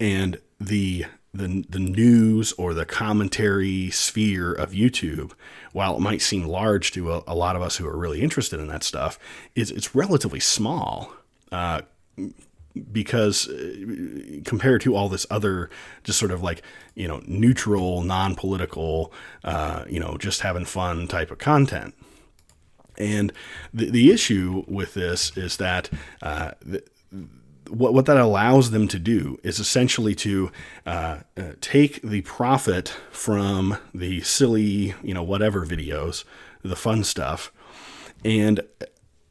and 0.00 0.38
the 0.60 1.04
the 1.34 1.64
the 1.68 1.78
news 1.78 2.52
or 2.52 2.74
the 2.74 2.86
commentary 2.86 3.90
sphere 3.90 4.52
of 4.52 4.72
YouTube, 4.72 5.32
while 5.72 5.96
it 5.96 6.00
might 6.00 6.22
seem 6.22 6.44
large 6.44 6.90
to 6.92 7.12
a, 7.12 7.22
a 7.26 7.34
lot 7.34 7.56
of 7.56 7.62
us 7.62 7.76
who 7.76 7.86
are 7.86 7.96
really 7.96 8.20
interested 8.22 8.58
in 8.60 8.66
that 8.68 8.82
stuff, 8.82 9.18
is 9.54 9.70
it's 9.70 9.94
relatively 9.94 10.40
small. 10.40 11.12
Uh, 11.52 11.82
because 12.92 13.48
uh, 13.48 14.40
compared 14.44 14.80
to 14.82 14.94
all 14.94 15.08
this 15.08 15.26
other 15.30 15.70
just 16.04 16.18
sort 16.18 16.30
of 16.30 16.42
like 16.42 16.62
you 16.94 17.08
know 17.08 17.20
neutral 17.26 18.02
non-political 18.02 19.12
uh, 19.44 19.84
you 19.88 20.00
know 20.00 20.16
just 20.18 20.40
having 20.40 20.64
fun 20.64 21.08
type 21.08 21.30
of 21.30 21.38
content. 21.38 21.94
And 22.96 23.32
the, 23.72 23.90
the 23.90 24.10
issue 24.10 24.64
with 24.66 24.94
this 24.94 25.36
is 25.36 25.56
that 25.58 25.88
uh, 26.20 26.52
what, 27.68 27.94
what 27.94 28.06
that 28.06 28.16
allows 28.16 28.70
them 28.70 28.88
to 28.88 28.98
do 28.98 29.38
is 29.42 29.58
essentially 29.58 30.14
to 30.16 30.50
uh, 30.86 31.18
uh, 31.36 31.42
take 31.60 32.02
the 32.02 32.22
profit 32.22 32.88
from 33.10 33.76
the 33.94 34.20
silly, 34.22 34.94
you 35.02 35.14
know, 35.14 35.22
whatever 35.22 35.64
videos, 35.64 36.24
the 36.62 36.76
fun 36.76 37.04
stuff, 37.04 37.52
and 38.24 38.60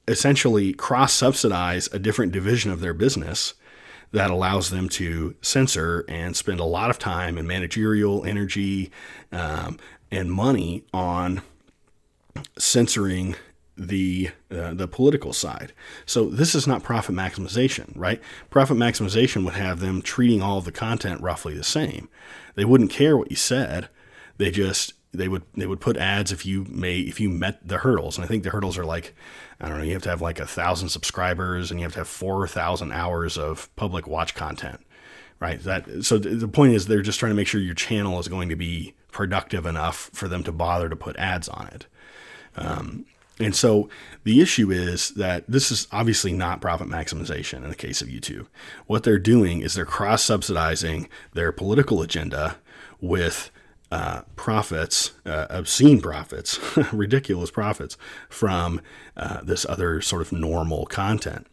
essentially 0.07 0.73
cross 0.73 1.13
subsidize 1.13 1.87
a 1.91 1.99
different 1.99 2.31
division 2.31 2.71
of 2.71 2.79
their 2.79 2.93
business 2.93 3.53
that 4.11 4.29
allows 4.29 4.69
them 4.69 4.87
to 4.87 5.35
censor 5.41 6.05
and 6.07 6.35
spend 6.35 6.59
a 6.59 6.65
lot 6.65 6.89
of 6.89 6.97
time 6.97 7.37
and 7.37 7.47
managerial 7.47 8.25
energy 8.25 8.89
um, 9.31 9.77
and 10.11 10.31
money 10.31 10.83
on 10.93 11.41
censoring 12.57 13.35
the 13.75 14.31
uh, 14.49 14.73
the 14.73 14.87
political 14.87 15.33
side. 15.33 15.71
So 16.05 16.29
this 16.29 16.55
is 16.55 16.65
not 16.65 16.83
profit 16.83 17.15
maximization, 17.15 17.91
right? 17.95 18.21
Profit 18.49 18.77
maximization 18.77 19.45
would 19.45 19.53
have 19.53 19.79
them 19.79 20.01
treating 20.01 20.41
all 20.41 20.61
the 20.61 20.71
content 20.71 21.21
roughly 21.21 21.53
the 21.53 21.63
same. 21.63 22.09
They 22.55 22.65
wouldn't 22.65 22.89
care 22.89 23.15
what 23.15 23.29
you 23.29 23.37
said. 23.37 23.89
They 24.37 24.51
just 24.51 24.93
they 25.13 25.27
would 25.27 25.43
they 25.55 25.67
would 25.67 25.79
put 25.79 25.97
ads 25.97 26.31
if 26.31 26.45
you 26.45 26.65
may 26.69 26.99
if 26.99 27.19
you 27.19 27.29
met 27.29 27.67
the 27.67 27.79
hurdles. 27.79 28.17
And 28.17 28.25
I 28.25 28.27
think 28.27 28.43
the 28.43 28.49
hurdles 28.49 28.77
are 28.77 28.85
like 28.85 29.15
I 29.59 29.69
don't 29.69 29.79
know, 29.79 29.83
you 29.83 29.93
have 29.93 30.03
to 30.03 30.09
have 30.09 30.21
like 30.21 30.39
a 30.39 30.45
thousand 30.45 30.89
subscribers 30.89 31.71
and 31.71 31.79
you 31.79 31.83
have 31.85 31.93
to 31.93 31.99
have 31.99 32.07
four 32.07 32.47
thousand 32.47 32.91
hours 32.91 33.37
of 33.37 33.75
public 33.75 34.07
watch 34.07 34.35
content. 34.35 34.81
Right. 35.39 35.61
That 35.61 36.03
so 36.03 36.17
the 36.17 36.47
point 36.47 36.73
is 36.73 36.87
they're 36.87 37.01
just 37.03 37.19
trying 37.19 37.31
to 37.31 37.35
make 37.35 37.47
sure 37.47 37.61
your 37.61 37.75
channel 37.75 38.19
is 38.19 38.27
going 38.27 38.49
to 38.49 38.55
be 38.55 38.95
productive 39.11 39.67
enough 39.67 40.09
for 40.13 40.27
them 40.27 40.43
to 40.43 40.51
bother 40.51 40.89
to 40.89 40.95
put 40.95 41.15
ads 41.17 41.47
on 41.47 41.67
it. 41.67 41.85
Um, 42.55 43.05
and 43.39 43.55
so 43.55 43.87
the 44.23 44.41
issue 44.41 44.71
is 44.71 45.11
that 45.11 45.43
this 45.47 45.71
is 45.71 45.87
obviously 45.91 46.33
not 46.33 46.59
profit 46.59 46.87
maximization 46.87 47.63
in 47.63 47.69
the 47.69 47.75
case 47.75 48.01
of 48.01 48.07
YouTube. 48.07 48.47
What 48.87 49.03
they're 49.03 49.19
doing 49.19 49.61
is 49.61 49.75
they're 49.75 49.85
cross 49.85 50.23
subsidizing 50.23 51.07
their 51.33 51.51
political 51.51 52.01
agenda 52.01 52.57
with 52.99 53.51
uh, 53.91 54.21
profits, 54.35 55.11
uh, 55.25 55.47
obscene 55.49 56.01
profits, 56.01 56.59
ridiculous 56.93 57.51
profits 57.51 57.97
from 58.29 58.81
uh, 59.15 59.41
this 59.41 59.65
other 59.67 60.01
sort 60.01 60.21
of 60.21 60.31
normal 60.31 60.85
content. 60.85 61.47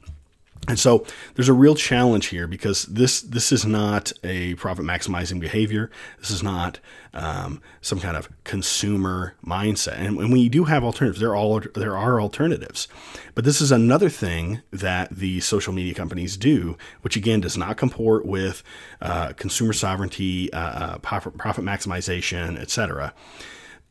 And 0.66 0.78
so 0.78 1.04
there's 1.35 1.49
a 1.49 1.54
real 1.54 1.75
challenge 1.75 2.26
here 2.26 2.47
because 2.47 2.85
this 2.85 3.21
this 3.21 3.52
is 3.52 3.66
not 3.66 4.12
a 4.23 4.54
profit 4.54 4.85
maximizing 4.85 5.38
behavior. 5.38 5.90
This 6.18 6.30
is 6.30 6.42
not 6.42 6.80
um, 7.12 7.61
some 7.83 8.00
kind 8.00 8.16
of 8.16 8.30
consumer 8.44 9.35
mindset. 9.44 9.99
And 9.99 10.16
when 10.16 10.30
we 10.30 10.49
do 10.49 10.64
have 10.64 10.83
alternatives, 10.83 11.21
there 11.21 11.30
are 11.30 11.37
all 11.37 11.61
there 11.75 11.97
are 11.97 12.21
alternatives. 12.21 12.88
But 13.35 13.44
this 13.44 13.61
is 13.61 13.73
another 13.73 14.09
thing 14.09 14.62
that 14.71 15.11
the 15.11 15.40
social 15.40 15.73
media 15.73 15.92
companies 15.92 16.37
do, 16.37 16.78
which 17.02 17.16
again 17.16 17.40
does 17.40 17.59
not 17.59 17.76
comport 17.76 18.25
with 18.25 18.62
uh, 19.02 19.35
consumer 19.35 19.75
sovereignty, 19.75 20.50
uh, 20.52 20.59
uh 20.59 20.99
profit, 20.99 21.37
profit 21.37 21.64
maximization, 21.64 22.59
etc 22.59 23.12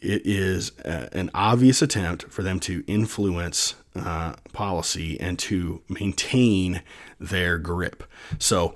it 0.04 0.22
is 0.26 0.74
a, 0.84 1.08
an 1.18 1.32
obvious 1.34 1.82
attempt 1.82 2.30
for 2.30 2.44
them 2.44 2.60
to 2.60 2.84
influence 2.88 3.76
uh, 3.96 4.34
policy 4.52 5.20
and 5.20 5.38
to 5.40 5.82
maintain 5.88 6.82
their 7.20 7.58
grip. 7.58 8.04
So, 8.40 8.76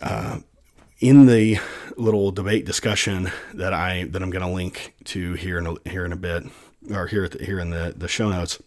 uh, 0.00 0.40
in 1.00 1.26
the 1.26 1.58
little 1.96 2.30
debate 2.30 2.64
discussion 2.64 3.30
that 3.54 3.72
I 3.72 4.04
that 4.04 4.22
I'm 4.22 4.30
going 4.30 4.44
to 4.44 4.52
link 4.52 4.94
to 5.06 5.34
here 5.34 5.58
in 5.58 5.66
a, 5.66 5.88
here 5.88 6.04
in 6.04 6.12
a 6.12 6.16
bit, 6.16 6.44
or 6.90 7.06
here 7.08 7.28
the, 7.28 7.44
here 7.44 7.58
in 7.58 7.70
the 7.70 7.94
the 7.96 8.08
show 8.08 8.28
notes. 8.30 8.62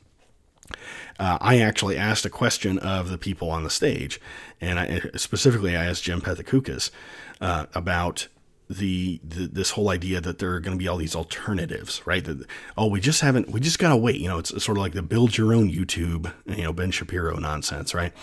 Uh, 1.18 1.38
I 1.40 1.60
actually 1.60 1.96
asked 1.96 2.26
a 2.26 2.30
question 2.30 2.78
of 2.80 3.10
the 3.10 3.18
people 3.18 3.50
on 3.50 3.64
the 3.64 3.70
stage, 3.70 4.20
and 4.60 4.80
I, 4.80 5.02
specifically 5.16 5.78
I 5.78 5.86
asked 5.86 6.04
Jim 6.04 6.20
Pethokoukis 6.20 6.92
uh, 7.40 7.68
about 7.74 8.28
the, 8.70 9.20
the, 9.24 9.48
this 9.48 9.72
whole 9.72 9.90
idea 9.90 10.22
that 10.22 10.40
there 10.40 10.54
are 10.54 10.60
going 10.60 10.78
to 10.78 10.82
be 10.82 10.88
all 10.88 10.98
these 10.98 11.16
alternatives, 11.16 12.02
right? 12.06 12.24
That 12.24 12.46
oh, 12.78 12.88
we 12.88 13.00
just 13.00 13.22
haven't, 13.22 13.50
we 13.50 13.60
just 13.60 13.80
gotta 13.80 13.98
wait. 13.98 14.20
You 14.20 14.28
know, 14.28 14.40
it's 14.40 14.50
sort 14.64 14.78
of 14.78 14.82
like 14.82 14.94
the 14.94 15.02
build 15.02 15.38
your 15.38 15.54
own 15.54 15.72
YouTube, 15.72 16.32
you 16.46 16.64
know, 16.64 16.74
Ben 16.74 16.92
Shapiro 16.92 17.38
nonsense, 17.38 17.94
right? 17.94 18.14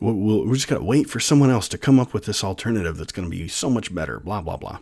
We'll, 0.00 0.14
we'll, 0.14 0.46
we're 0.46 0.54
just 0.54 0.68
gotta 0.68 0.84
wait 0.84 1.08
for 1.08 1.20
someone 1.20 1.50
else 1.50 1.68
to 1.68 1.78
come 1.78 2.00
up 2.00 2.14
with 2.14 2.24
this 2.24 2.42
alternative 2.42 2.96
that's 2.96 3.12
going 3.12 3.30
to 3.30 3.36
be 3.36 3.48
so 3.48 3.68
much 3.68 3.94
better. 3.94 4.20
Blah 4.20 4.40
blah 4.40 4.56
blah. 4.56 4.78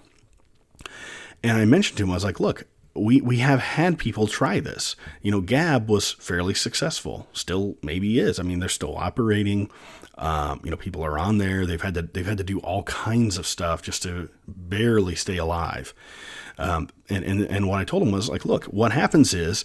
And 1.42 1.58
I 1.58 1.64
mentioned 1.64 1.98
to 1.98 2.04
him, 2.04 2.10
I 2.10 2.14
was 2.14 2.24
like, 2.24 2.38
look, 2.38 2.66
we 2.94 3.20
we 3.20 3.38
have 3.38 3.60
had 3.60 3.98
people 3.98 4.26
try 4.26 4.60
this. 4.60 4.96
You 5.22 5.30
know, 5.30 5.40
Gab 5.40 5.88
was 5.88 6.12
fairly 6.12 6.54
successful. 6.54 7.26
Still, 7.32 7.76
maybe 7.82 8.18
is. 8.18 8.38
I 8.38 8.42
mean, 8.42 8.58
they're 8.58 8.68
still 8.68 8.96
operating. 8.96 9.70
Um, 10.18 10.60
you 10.62 10.70
know, 10.70 10.76
people 10.76 11.02
are 11.04 11.18
on 11.18 11.38
there. 11.38 11.64
They've 11.64 11.80
had 11.80 11.94
to 11.94 12.02
they've 12.02 12.26
had 12.26 12.38
to 12.38 12.44
do 12.44 12.58
all 12.60 12.82
kinds 12.84 13.38
of 13.38 13.46
stuff 13.46 13.82
just 13.82 14.02
to 14.02 14.28
barely 14.46 15.14
stay 15.14 15.36
alive. 15.36 15.94
Um, 16.58 16.90
and, 17.08 17.24
and 17.24 17.42
and 17.42 17.68
what 17.68 17.80
I 17.80 17.84
told 17.84 18.02
them 18.02 18.12
was 18.12 18.28
like, 18.28 18.44
look, 18.44 18.64
what 18.66 18.92
happens 18.92 19.32
is 19.32 19.64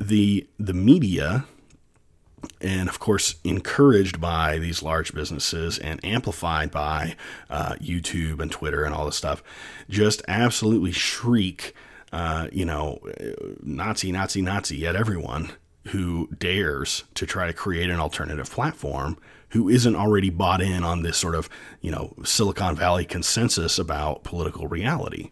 the 0.00 0.46
the 0.58 0.72
media 0.72 1.44
and 2.60 2.88
of 2.88 2.98
course 2.98 3.36
encouraged 3.44 4.20
by 4.20 4.58
these 4.58 4.82
large 4.82 5.14
businesses 5.14 5.78
and 5.78 6.04
amplified 6.04 6.70
by 6.70 7.16
uh, 7.50 7.74
YouTube 7.74 8.40
and 8.40 8.50
Twitter 8.50 8.84
and 8.84 8.94
all 8.94 9.06
this 9.06 9.16
stuff, 9.16 9.42
just 9.88 10.22
absolutely 10.28 10.92
shriek 10.92 11.74
uh, 12.12 12.48
you 12.52 12.64
know, 12.64 12.98
Nazi, 13.62 14.12
Nazi, 14.12 14.42
Nazi 14.42 14.86
at 14.86 14.96
everyone 14.96 15.52
who 15.88 16.28
dares 16.38 17.04
to 17.14 17.26
try 17.26 17.46
to 17.46 17.52
create 17.52 17.90
an 17.90 17.98
alternative 17.98 18.50
platform 18.50 19.18
who 19.50 19.68
isn't 19.68 19.96
already 19.96 20.30
bought 20.30 20.62
in 20.62 20.84
on 20.84 21.02
this 21.02 21.16
sort 21.16 21.34
of, 21.34 21.48
you 21.80 21.90
know, 21.90 22.14
Silicon 22.24 22.76
Valley 22.76 23.04
consensus 23.04 23.78
about 23.78 24.22
political 24.22 24.68
reality. 24.68 25.30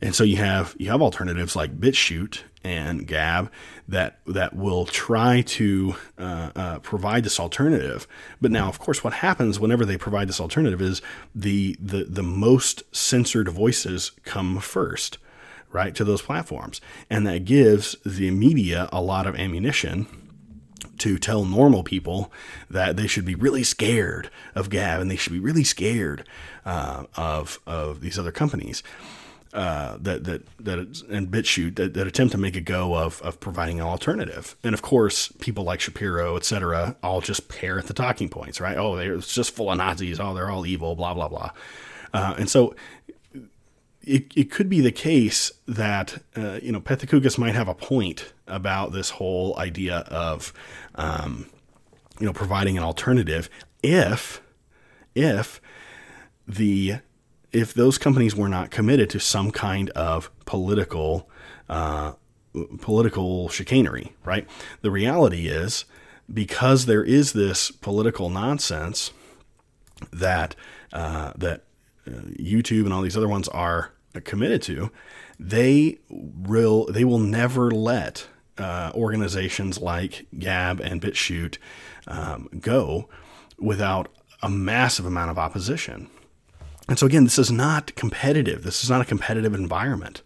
And 0.00 0.14
so 0.14 0.22
you 0.22 0.36
have 0.36 0.74
you 0.78 0.90
have 0.90 1.00
alternatives 1.00 1.56
like 1.56 1.80
BitChute 1.80 2.40
and 2.62 3.06
Gab 3.06 3.50
that 3.88 4.18
that 4.26 4.54
will 4.54 4.86
try 4.86 5.42
to 5.42 5.94
uh, 6.18 6.50
uh, 6.54 6.78
provide 6.80 7.24
this 7.24 7.40
alternative. 7.40 8.06
But 8.40 8.50
now, 8.50 8.68
of 8.68 8.78
course, 8.78 9.02
what 9.02 9.14
happens 9.14 9.58
whenever 9.58 9.84
they 9.84 9.96
provide 9.96 10.28
this 10.28 10.40
alternative 10.40 10.82
is 10.82 11.00
the 11.34 11.76
the 11.80 12.04
the 12.04 12.22
most 12.22 12.82
censored 12.94 13.48
voices 13.48 14.12
come 14.24 14.58
first, 14.58 15.18
right, 15.74 15.94
to 15.94 16.04
those 16.04 16.22
platforms, 16.22 16.80
and 17.10 17.26
that 17.26 17.44
gives 17.44 17.96
the 18.06 18.30
media 18.30 18.88
a 18.92 19.02
lot 19.02 19.26
of 19.26 19.34
ammunition 19.34 20.06
to 20.98 21.18
tell 21.18 21.44
normal 21.44 21.82
people 21.82 22.32
that 22.70 22.96
they 22.96 23.06
should 23.06 23.24
be 23.24 23.34
really 23.34 23.64
scared 23.64 24.30
of 24.54 24.70
Gab 24.70 25.00
and 25.00 25.10
they 25.10 25.16
should 25.16 25.32
be 25.32 25.40
really 25.40 25.64
scared 25.64 26.26
uh, 26.64 27.04
of 27.16 27.58
of 27.66 28.00
these 28.00 28.18
other 28.18 28.32
companies 28.32 28.82
uh, 29.52 29.96
that 30.00 30.24
that 30.24 30.42
that 30.58 30.78
and 30.78 31.28
BitChute 31.28 31.76
that, 31.76 31.94
that 31.94 32.06
attempt 32.06 32.32
to 32.32 32.38
make 32.38 32.56
a 32.56 32.60
go 32.60 32.96
of 32.96 33.20
of 33.22 33.40
providing 33.40 33.80
an 33.80 33.86
alternative. 33.86 34.56
And 34.62 34.74
of 34.74 34.82
course, 34.82 35.28
people 35.40 35.64
like 35.64 35.80
Shapiro, 35.80 36.36
etc., 36.36 36.96
all 37.02 37.20
just 37.20 37.48
parrot 37.48 37.86
the 37.86 37.94
talking 37.94 38.28
points, 38.28 38.60
right? 38.60 38.76
Oh, 38.76 38.96
they're 38.96 39.16
just 39.18 39.52
full 39.52 39.70
of 39.70 39.78
Nazis. 39.78 40.20
Oh, 40.20 40.34
they're 40.34 40.50
all 40.50 40.66
evil. 40.66 40.94
Blah 40.94 41.14
blah 41.14 41.28
blah. 41.28 41.50
Uh, 42.12 42.34
and 42.38 42.48
so 42.48 42.74
it, 44.06 44.32
it 44.36 44.50
could 44.50 44.68
be 44.68 44.80
the 44.80 44.92
case 44.92 45.52
that 45.66 46.22
uh, 46.36 46.58
you 46.62 46.72
know 46.72 46.80
Pethokoukis 46.80 47.38
might 47.38 47.54
have 47.54 47.68
a 47.68 47.74
point 47.74 48.32
about 48.46 48.92
this 48.92 49.10
whole 49.10 49.58
idea 49.58 49.98
of 50.08 50.52
um, 50.94 51.46
you 52.20 52.26
know 52.26 52.32
providing 52.32 52.76
an 52.76 52.84
alternative 52.84 53.48
if 53.82 54.40
if 55.14 55.60
the 56.46 56.96
if 57.52 57.72
those 57.72 57.98
companies 57.98 58.34
were 58.34 58.48
not 58.48 58.70
committed 58.70 59.08
to 59.10 59.20
some 59.20 59.50
kind 59.50 59.90
of 59.90 60.30
political 60.44 61.28
uh, 61.68 62.12
political 62.80 63.48
chicanery, 63.48 64.12
right? 64.24 64.48
The 64.82 64.90
reality 64.90 65.48
is 65.48 65.84
because 66.32 66.86
there 66.86 67.04
is 67.04 67.32
this 67.32 67.70
political 67.70 68.28
nonsense 68.28 69.12
that 70.12 70.54
uh, 70.92 71.32
that 71.36 71.64
uh, 72.06 72.10
YouTube 72.38 72.84
and 72.84 72.92
all 72.92 73.02
these 73.02 73.16
other 73.16 73.28
ones 73.28 73.48
are 73.48 73.93
committed 74.20 74.62
to, 74.62 74.90
they 75.38 75.98
will 76.08 76.86
they 76.86 77.04
will 77.04 77.18
never 77.18 77.70
let 77.70 78.28
uh, 78.58 78.92
organizations 78.94 79.80
like 79.80 80.26
Gab 80.38 80.80
and 80.80 81.00
BitChute 81.00 81.58
um, 82.06 82.48
go 82.60 83.08
without 83.58 84.08
a 84.42 84.48
massive 84.48 85.06
amount 85.06 85.30
of 85.30 85.38
opposition. 85.38 86.08
And 86.88 86.98
so 86.98 87.06
again, 87.06 87.24
this 87.24 87.38
is 87.38 87.50
not 87.50 87.94
competitive. 87.94 88.62
This 88.62 88.84
is 88.84 88.90
not 88.90 89.00
a 89.00 89.04
competitive 89.06 89.54
environment, 89.54 90.22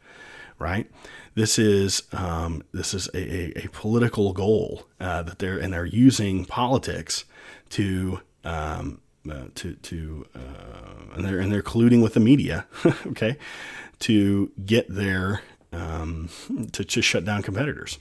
right? 0.58 0.90
This 1.34 1.58
is 1.58 2.02
um, 2.12 2.62
this 2.72 2.94
is 2.94 3.08
a, 3.14 3.18
a, 3.18 3.66
a 3.66 3.68
political 3.68 4.32
goal 4.32 4.88
uh, 4.98 5.22
that 5.22 5.38
they're 5.38 5.58
and 5.58 5.72
they're 5.72 5.84
using 5.84 6.44
politics 6.44 7.24
to 7.70 8.20
um, 8.44 9.00
uh, 9.30 9.48
to 9.56 9.74
to 9.74 10.26
uh, 10.34 11.14
and 11.14 11.24
they're 11.24 11.38
and 11.38 11.52
they're 11.52 11.62
colluding 11.62 12.02
with 12.02 12.14
the 12.14 12.20
media, 12.20 12.66
okay, 13.06 13.36
to 14.00 14.52
get 14.64 14.88
their 14.88 15.42
um, 15.72 16.28
to 16.72 17.02
shut 17.02 17.24
down 17.24 17.42
competitors. 17.42 17.98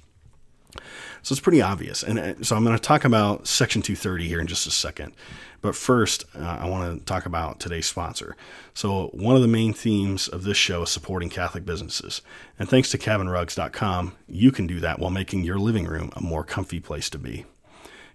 So 1.24 1.34
it's 1.34 1.42
pretty 1.42 1.62
obvious. 1.62 2.04
And 2.04 2.20
uh, 2.20 2.44
so 2.44 2.56
I'm 2.56 2.64
going 2.64 2.78
to 2.78 2.82
talk 2.82 3.04
about 3.04 3.48
Section 3.48 3.82
230 3.82 4.28
here 4.28 4.40
in 4.40 4.48
just 4.48 4.68
a 4.68 4.72
second. 4.72 5.14
But 5.62 5.76
first, 5.76 6.24
uh, 6.36 6.60
I 6.62 6.70
want 6.70 7.00
to 7.00 7.06
talk 7.06 7.26
about 7.26 7.60
today's 7.60 7.88
sponsor. 7.88 8.36
So, 8.74 9.08
one 9.08 9.36
of 9.36 9.42
the 9.42 9.48
main 9.48 9.74
themes 9.74 10.28
of 10.28 10.44
this 10.44 10.56
show 10.56 10.84
is 10.84 10.90
supporting 10.90 11.30
Catholic 11.30 11.66
businesses. 11.66 12.22
And 12.60 12.70
thanks 12.70 12.92
to 12.92 12.98
cabinrugs.com, 12.98 14.16
you 14.28 14.52
can 14.52 14.68
do 14.68 14.80
that 14.82 15.00
while 15.00 15.10
making 15.10 15.44
your 15.44 15.58
living 15.58 15.86
room 15.86 16.12
a 16.16 16.22
more 16.22 16.44
comfy 16.44 16.80
place 16.80 17.10
to 17.10 17.18
be. 17.18 17.46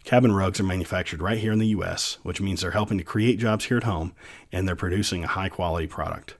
Cabin 0.04 0.32
rugs 0.32 0.58
are 0.58 0.64
manufactured 0.64 1.22
right 1.22 1.38
here 1.38 1.52
in 1.52 1.58
the 1.58 1.68
U.S., 1.68 2.18
which 2.22 2.40
means 2.40 2.60
they're 2.60 2.72
helping 2.72 2.98
to 2.98 3.04
create 3.04 3.38
jobs 3.38 3.66
here 3.66 3.76
at 3.76 3.84
home 3.84 4.14
and 4.50 4.66
they're 4.66 4.74
producing 4.74 5.24
a 5.24 5.28
high 5.28 5.48
quality 5.48 5.86
product. 5.86 6.36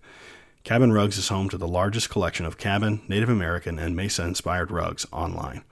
Cabin 0.64 0.92
Rugs 0.92 1.18
is 1.18 1.28
home 1.28 1.48
to 1.48 1.58
the 1.58 1.66
largest 1.66 2.08
collection 2.08 2.46
of 2.46 2.56
cabin, 2.56 3.02
Native 3.08 3.28
American, 3.28 3.80
and 3.80 3.96
Mesa 3.96 4.22
inspired 4.24 4.70
rugs 4.70 5.04
online. 5.10 5.64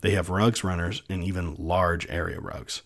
They 0.00 0.12
have 0.12 0.30
rugs 0.30 0.64
runners 0.64 1.02
and 1.10 1.22
even 1.22 1.54
large 1.58 2.08
area 2.08 2.40
rugs. 2.40 2.82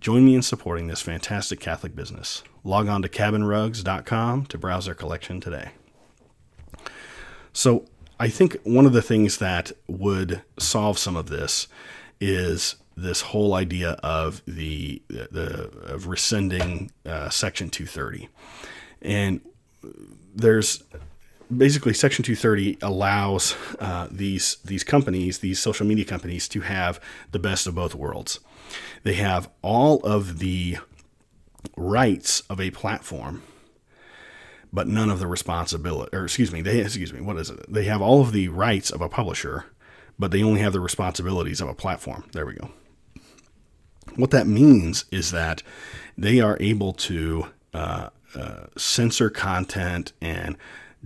Join 0.00 0.24
me 0.24 0.34
in 0.34 0.42
supporting 0.42 0.88
this 0.88 1.00
fantastic 1.02 1.60
Catholic 1.60 1.94
business. 1.94 2.42
Log 2.64 2.88
on 2.88 3.02
to 3.02 3.08
cabinrugs.com 3.08 4.46
to 4.46 4.58
browse 4.58 4.86
their 4.86 4.94
collection 4.94 5.40
today. 5.40 5.70
So, 7.52 7.86
I 8.18 8.28
think 8.28 8.56
one 8.64 8.86
of 8.86 8.92
the 8.92 9.02
things 9.02 9.38
that 9.38 9.72
would 9.86 10.42
solve 10.58 10.98
some 10.98 11.16
of 11.16 11.28
this 11.28 11.68
is 12.20 12.76
this 12.96 13.20
whole 13.20 13.54
idea 13.54 13.90
of 14.02 14.42
the, 14.46 15.02
the 15.08 15.70
of 15.84 16.06
rescinding 16.06 16.90
uh, 17.04 17.28
Section 17.28 17.70
230, 17.70 18.28
and 19.02 19.40
there's 20.34 20.82
basically 21.54 21.94
Section 21.94 22.24
230 22.24 22.78
allows 22.82 23.54
uh, 23.78 24.08
these 24.10 24.56
these 24.64 24.84
companies, 24.84 25.38
these 25.38 25.58
social 25.58 25.86
media 25.86 26.04
companies, 26.04 26.48
to 26.48 26.60
have 26.62 27.00
the 27.32 27.38
best 27.38 27.66
of 27.66 27.74
both 27.74 27.94
worlds. 27.94 28.40
They 29.02 29.14
have 29.14 29.48
all 29.62 30.00
of 30.00 30.38
the 30.38 30.78
rights 31.76 32.40
of 32.48 32.60
a 32.60 32.70
platform, 32.70 33.42
but 34.72 34.88
none 34.88 35.10
of 35.10 35.20
the 35.20 35.26
responsibility. 35.26 36.16
Or 36.16 36.24
excuse 36.24 36.52
me, 36.52 36.62
they 36.62 36.80
excuse 36.80 37.12
me. 37.12 37.20
What 37.20 37.36
is 37.36 37.50
it? 37.50 37.72
They 37.72 37.84
have 37.84 38.02
all 38.02 38.20
of 38.20 38.32
the 38.32 38.48
rights 38.48 38.90
of 38.90 39.00
a 39.00 39.08
publisher, 39.08 39.66
but 40.18 40.30
they 40.30 40.42
only 40.42 40.60
have 40.60 40.72
the 40.72 40.80
responsibilities 40.80 41.60
of 41.60 41.68
a 41.68 41.74
platform. 41.74 42.24
There 42.32 42.46
we 42.46 42.54
go. 42.54 42.70
What 44.16 44.30
that 44.30 44.46
means 44.46 45.04
is 45.10 45.30
that 45.30 45.62
they 46.16 46.40
are 46.40 46.56
able 46.60 46.92
to 46.94 47.46
uh, 47.74 48.08
uh, 48.34 48.66
censor 48.76 49.30
content 49.30 50.12
and 50.20 50.56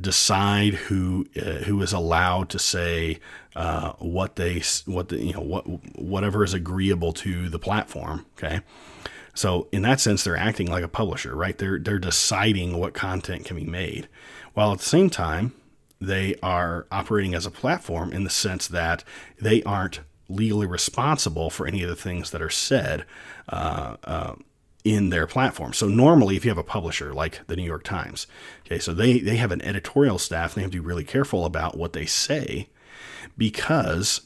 decide 0.01 0.75
who 0.75 1.27
uh, 1.37 1.65
who 1.65 1.83
is 1.83 1.93
allowed 1.93 2.49
to 2.51 2.59
say 2.59 3.19
uh, 3.55 3.93
what 3.99 4.37
they 4.37 4.63
what 4.87 5.09
the 5.09 5.19
you 5.19 5.33
know 5.33 5.41
what 5.41 5.65
whatever 5.99 6.45
is 6.45 6.55
agreeable 6.55 7.13
to 7.13 7.49
the 7.49 7.59
platform. 7.59 8.27
Okay, 8.39 8.61
so 9.35 9.69
in 9.73 9.83
that 9.83 10.01
sense, 10.01 10.25
they're 10.25 10.37
acting 10.37 10.71
like 10.71 10.85
a 10.85 10.89
publisher, 10.89 11.35
right? 11.35 11.57
They're 11.59 11.79
they're 11.79 11.99
deciding 11.99 12.79
what 12.79 12.95
content 12.95 13.45
can 13.45 13.57
be 13.57 13.65
made, 13.65 14.09
while 14.55 14.73
at 14.73 14.79
the 14.79 14.85
same 14.85 15.11
time 15.11 15.53
they 16.01 16.35
are 16.43 16.87
operating 16.91 17.35
as 17.35 17.45
a 17.45 17.51
platform 17.51 18.13
in 18.13 18.25
the 18.25 18.31
sense 18.31 18.67
that 18.69 19.05
they 19.39 19.63
aren't 19.65 20.01
legally 20.31 20.67
responsible 20.67 21.51
for 21.51 21.67
any 21.67 21.83
of 21.83 21.89
the 21.89 21.97
things 21.97 22.31
that 22.31 22.43
are 22.43 22.51
said. 22.51 23.05
Uh, 23.49 23.97
uh 24.05 24.35
in 24.83 25.11
their 25.11 25.27
platform. 25.27 25.75
So 25.75 25.89
normally 25.89 26.37
if 26.37 26.45
you 26.47 26.51
have 26.51 26.57
a 26.57 26.65
publisher 26.65 27.13
like 27.13 27.47
the 27.47 27.55
New 27.55 27.65
York 27.65 27.85
Times, 27.85 28.27
okay, 28.65 28.79
so 28.79 28.95
they, 28.95 29.19
they 29.19 29.37
have 29.37 29.53
an 29.53 29.61
editorial 29.61 30.19
staff 30.19 30.55
they 30.55 30.63
have 30.63 30.71
to 30.71 30.81
be 30.81 30.87
really 30.87 31.05
careful 31.05 31.45
about 31.45 31.77
what 31.77 31.93
they 31.93 32.07
say 32.07 32.69
because 33.37 34.23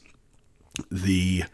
the 0.90 1.45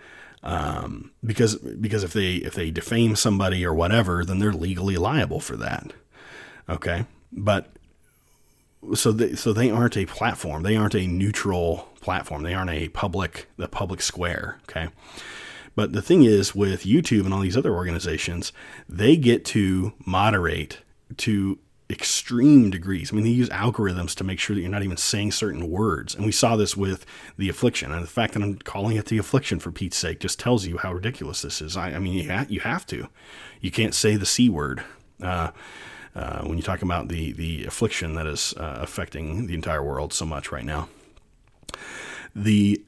um, 0.43 1.13
because 1.25 1.57
because 1.57 2.03
if 2.03 2.13
they 2.13 2.37
if 2.37 2.55
they 2.55 2.71
defame 2.71 3.15
somebody 3.15 3.65
or 3.65 3.75
whatever, 3.75 4.25
then 4.25 4.39
they're 4.39 4.53
legally 4.53 4.97
liable 4.97 5.41
for 5.41 5.57
that. 5.57 5.93
Okay, 6.69 7.05
but 7.31 7.67
so 8.95 9.13
they 9.13 9.35
so 9.35 9.53
they 9.53 9.71
aren't 9.71 9.97
a 9.97 10.07
platform. 10.07 10.63
They 10.63 10.77
aren't 10.77 10.95
a 10.95 11.07
neutral 11.07 11.89
platform. 12.01 12.43
They 12.43 12.55
aren't 12.55 12.71
a 12.71 12.89
public 12.89 13.49
the 13.57 13.69
public 13.69 14.01
square. 14.03 14.59
Okay, 14.69 14.89
but 15.75 15.93
the 15.93 16.03
thing 16.03 16.25
is, 16.25 16.55
with 16.55 16.85
YouTube 16.85 17.25
and 17.25 17.35
all 17.35 17.41
these 17.41 17.57
other 17.57 17.75
organizations, 17.75 18.53
they 18.89 19.17
get 19.17 19.45
to 19.47 19.93
moderate 20.05 20.79
to 21.19 21.59
extreme 21.91 22.71
degrees. 22.71 23.13
I 23.13 23.17
mean, 23.17 23.25
they 23.25 23.31
use 23.31 23.49
algorithms 23.49 24.15
to 24.15 24.25
make 24.25 24.39
sure 24.39 24.55
that 24.55 24.63
you're 24.63 24.71
not 24.71 24.85
even 24.85 24.97
saying 24.97 25.33
certain 25.33 25.69
words. 25.69 26.15
And 26.15 26.25
we 26.25 26.33
saw 26.33 26.57
this 26.57 26.77
with 26.77 27.05
the 27.37 27.49
affliction. 27.49 27.91
And 27.93 28.03
the 28.03 28.09
fact 28.09 28.35
that 28.35 28.43
I'm 28.43 28.57
calling 28.59 28.97
it 28.97 29.07
the 29.07 29.19
affliction 29.19 29.59
for 29.59 29.73
Pete's 29.73 29.97
sake 29.97 30.21
just 30.21 30.39
tells 30.39 30.67
you 30.67 30.79
how 30.79 30.93
ridiculous 30.93 31.43
this 31.43 31.61
is. 31.61 31.77
I, 31.77 31.93
I 31.93 31.99
mean, 31.99 32.13
you, 32.13 32.31
ha- 32.31 32.47
you 32.49 32.61
have 32.61 32.87
to. 32.87 33.09
You 33.61 33.71
can't 33.71 33.95
say 33.95 34.17
the 34.17 34.27
C 34.27 34.49
word. 34.49 34.85
Uh, 35.21 35.51
uh, 36.15 36.43
when 36.43 36.57
you 36.57 36.63
talk 36.63 36.83
about 36.83 37.09
the, 37.09 37.33
the 37.33 37.65
affliction 37.65 38.15
that 38.15 38.27
is 38.27 38.55
uh, 38.57 38.79
affecting 38.81 39.47
the 39.47 39.55
entire 39.55 39.83
world 39.83 40.13
so 40.13 40.25
much 40.25 40.51
right 40.51 40.65
now. 40.65 40.89
The 42.35 42.83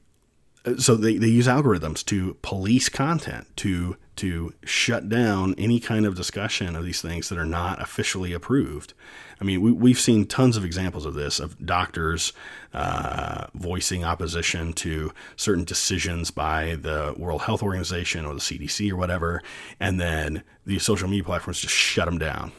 so 0.78 0.94
they, 0.94 1.16
they 1.16 1.28
use 1.28 1.46
algorithms 1.46 2.04
to 2.06 2.36
police 2.42 2.88
content 2.88 3.48
to 3.56 3.96
to 4.14 4.52
shut 4.64 5.08
down 5.08 5.54
any 5.56 5.80
kind 5.80 6.06
of 6.06 6.14
discussion 6.14 6.76
of 6.76 6.84
these 6.84 7.00
things 7.00 7.28
that 7.28 7.38
are 7.38 7.46
not 7.46 7.80
officially 7.82 8.32
approved 8.32 8.94
i 9.40 9.44
mean 9.44 9.60
we, 9.60 9.72
we've 9.72 9.98
seen 9.98 10.24
tons 10.24 10.56
of 10.56 10.64
examples 10.64 11.04
of 11.04 11.14
this 11.14 11.40
of 11.40 11.64
doctors 11.66 12.32
uh, 12.74 13.46
voicing 13.54 14.04
opposition 14.04 14.72
to 14.72 15.10
certain 15.36 15.64
decisions 15.64 16.30
by 16.30 16.76
the 16.76 17.14
world 17.16 17.42
health 17.42 17.62
organization 17.62 18.24
or 18.24 18.34
the 18.34 18.40
cdc 18.40 18.90
or 18.90 18.96
whatever 18.96 19.42
and 19.80 20.00
then 20.00 20.42
the 20.64 20.78
social 20.78 21.08
media 21.08 21.24
platforms 21.24 21.60
just 21.60 21.74
shut 21.74 22.04
them 22.04 22.18
down 22.18 22.52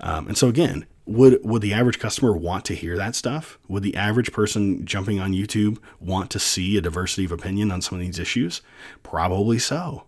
um, 0.00 0.26
and 0.28 0.36
so 0.36 0.48
again 0.48 0.86
would 1.04 1.44
would 1.44 1.62
the 1.62 1.72
average 1.72 1.98
customer 1.98 2.32
want 2.32 2.64
to 2.66 2.74
hear 2.74 2.96
that 2.96 3.14
stuff? 3.14 3.58
Would 3.68 3.82
the 3.82 3.96
average 3.96 4.32
person 4.32 4.84
jumping 4.86 5.20
on 5.20 5.32
YouTube 5.32 5.78
want 6.00 6.30
to 6.30 6.38
see 6.38 6.76
a 6.76 6.80
diversity 6.80 7.24
of 7.24 7.32
opinion 7.32 7.72
on 7.72 7.82
some 7.82 7.98
of 7.98 8.04
these 8.04 8.18
issues? 8.18 8.62
Probably 9.02 9.58
so. 9.58 10.04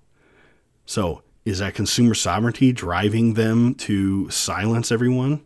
So, 0.87 1.23
is 1.45 1.59
that 1.59 1.75
consumer 1.75 2.15
sovereignty 2.15 2.73
driving 2.73 3.35
them 3.35 3.75
to 3.75 4.31
silence 4.31 4.93
everyone 4.93 5.45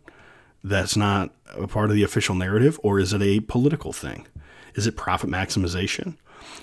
that's 0.63 0.95
not 0.95 1.33
a 1.57 1.67
part 1.67 1.89
of 1.89 1.95
the 1.95 2.03
official 2.03 2.35
narrative 2.35 2.79
or 2.83 2.99
is 2.99 3.13
it 3.13 3.21
a 3.21 3.39
political 3.41 3.91
thing? 3.91 4.27
Is 4.75 4.85
it 4.85 4.95
profit 4.95 5.29
maximization 5.29 6.17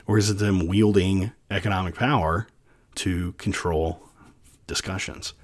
or 0.06 0.16
is 0.16 0.30
it 0.30 0.38
them 0.38 0.66
wielding 0.66 1.32
economic 1.50 1.96
power 1.96 2.46
to 2.96 3.32
control 3.32 4.00
discussions? 4.66 5.34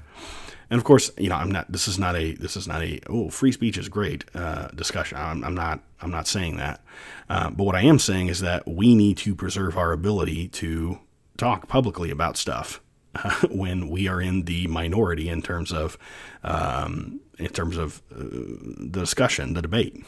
And 0.73 0.79
of 0.79 0.85
course, 0.85 1.11
you 1.19 1.29
know, 1.29 1.35
I'm 1.35 1.51
not. 1.51 1.71
This 1.71 1.87
is 1.87 1.99
not 1.99 2.17
a. 2.17 2.33
This 2.33 2.57
is 2.57 2.67
not 2.67 2.83
a. 2.83 2.99
Oh, 3.07 3.29
free 3.29 3.53
speech 3.53 3.77
is 3.77 3.91
great 3.91 4.25
uh, 4.35 4.69
discussion. 4.69 5.19
I'm, 5.19 5.45
I'm, 5.45 5.55
not. 5.55 5.81
I'm 6.01 6.11
not 6.11 6.27
saying 6.27 6.57
that. 6.57 6.83
Uh, 7.29 7.51
but 7.51 7.65
what 7.65 7.77
I 7.77 7.83
am 7.83 7.99
saying 7.99 8.29
is 8.29 8.41
that 8.41 8.67
we 8.67 8.95
need 8.95 9.19
to 9.19 9.35
preserve 9.35 9.77
our 9.77 9.93
ability 9.93 10.49
to 10.49 10.99
talk 11.37 11.69
publicly 11.69 12.11
about 12.11 12.39
stuff 12.39 12.81
uh, 13.17 13.35
when 13.51 13.91
we 13.91 14.09
are 14.09 14.23
in 14.23 14.45
the 14.45 14.67
minority 14.67 15.29
in 15.29 15.43
terms 15.43 15.75
of 15.75 15.99
um, 16.43 17.21
in 17.39 17.51
terms 17.51 17.77
of 17.77 18.01
uh, 18.11 18.21
the 18.21 19.01
discussion, 19.01 19.53
the 19.53 19.61
debate. 19.61 20.03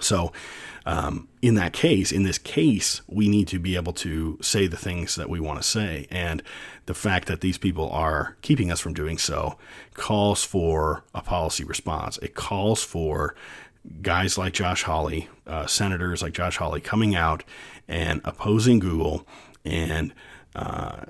So, 0.00 0.32
um, 0.86 1.28
in 1.42 1.54
that 1.56 1.72
case, 1.72 2.10
in 2.10 2.22
this 2.22 2.38
case, 2.38 3.02
we 3.06 3.28
need 3.28 3.48
to 3.48 3.58
be 3.58 3.76
able 3.76 3.92
to 3.94 4.38
say 4.40 4.66
the 4.66 4.76
things 4.76 5.16
that 5.16 5.28
we 5.28 5.40
want 5.40 5.60
to 5.60 5.66
say. 5.66 6.06
And 6.10 6.42
the 6.86 6.94
fact 6.94 7.28
that 7.28 7.40
these 7.40 7.58
people 7.58 7.90
are 7.90 8.36
keeping 8.42 8.70
us 8.70 8.80
from 8.80 8.94
doing 8.94 9.18
so 9.18 9.56
calls 9.94 10.42
for 10.42 11.04
a 11.14 11.20
policy 11.20 11.64
response. 11.64 12.18
It 12.18 12.34
calls 12.34 12.82
for 12.82 13.34
guys 14.02 14.38
like 14.38 14.52
Josh 14.52 14.82
Hawley, 14.82 15.28
uh, 15.46 15.66
senators 15.66 16.22
like 16.22 16.32
Josh 16.32 16.56
Hawley, 16.56 16.80
coming 16.80 17.14
out 17.14 17.44
and 17.88 18.20
opposing 18.24 18.78
Google 18.78 19.26
and 19.64 20.12
uh, 20.54 21.04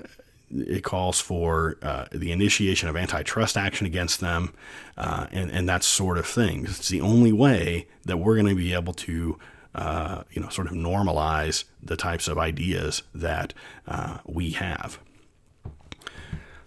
it 0.51 0.83
calls 0.83 1.21
for 1.21 1.77
uh, 1.83 2.07
the 2.13 2.33
initiation 2.33 2.89
of 2.89 2.97
antitrust 2.97 3.57
action 3.57 3.87
against 3.87 4.21
them 4.21 4.53
uh, 4.97 5.27
and, 5.31 5.51
and 5.51 5.69
that 5.69 5.85
sort 5.85 6.19
of 6.19 6.27
thing. 6.27 6.65
It's 6.65 6.89
the 6.89 7.01
only 7.01 7.33
way 7.33 7.87
that 8.05 8.17
we're 8.17 8.35
going 8.35 8.49
to 8.49 8.55
be 8.55 8.73
able 8.73 8.95
to, 8.95 9.39
uh, 9.75 10.23
you 10.31 10.43
know, 10.43 10.49
sort 10.49 10.67
of 10.67 10.75
normalize 10.75 11.65
the 11.83 11.97
types 11.97 12.29
of 12.29 12.39
ideas 12.39 13.03
that 13.15 13.55
uh, 13.87 14.19
we 14.25 14.51
have. 14.51 14.99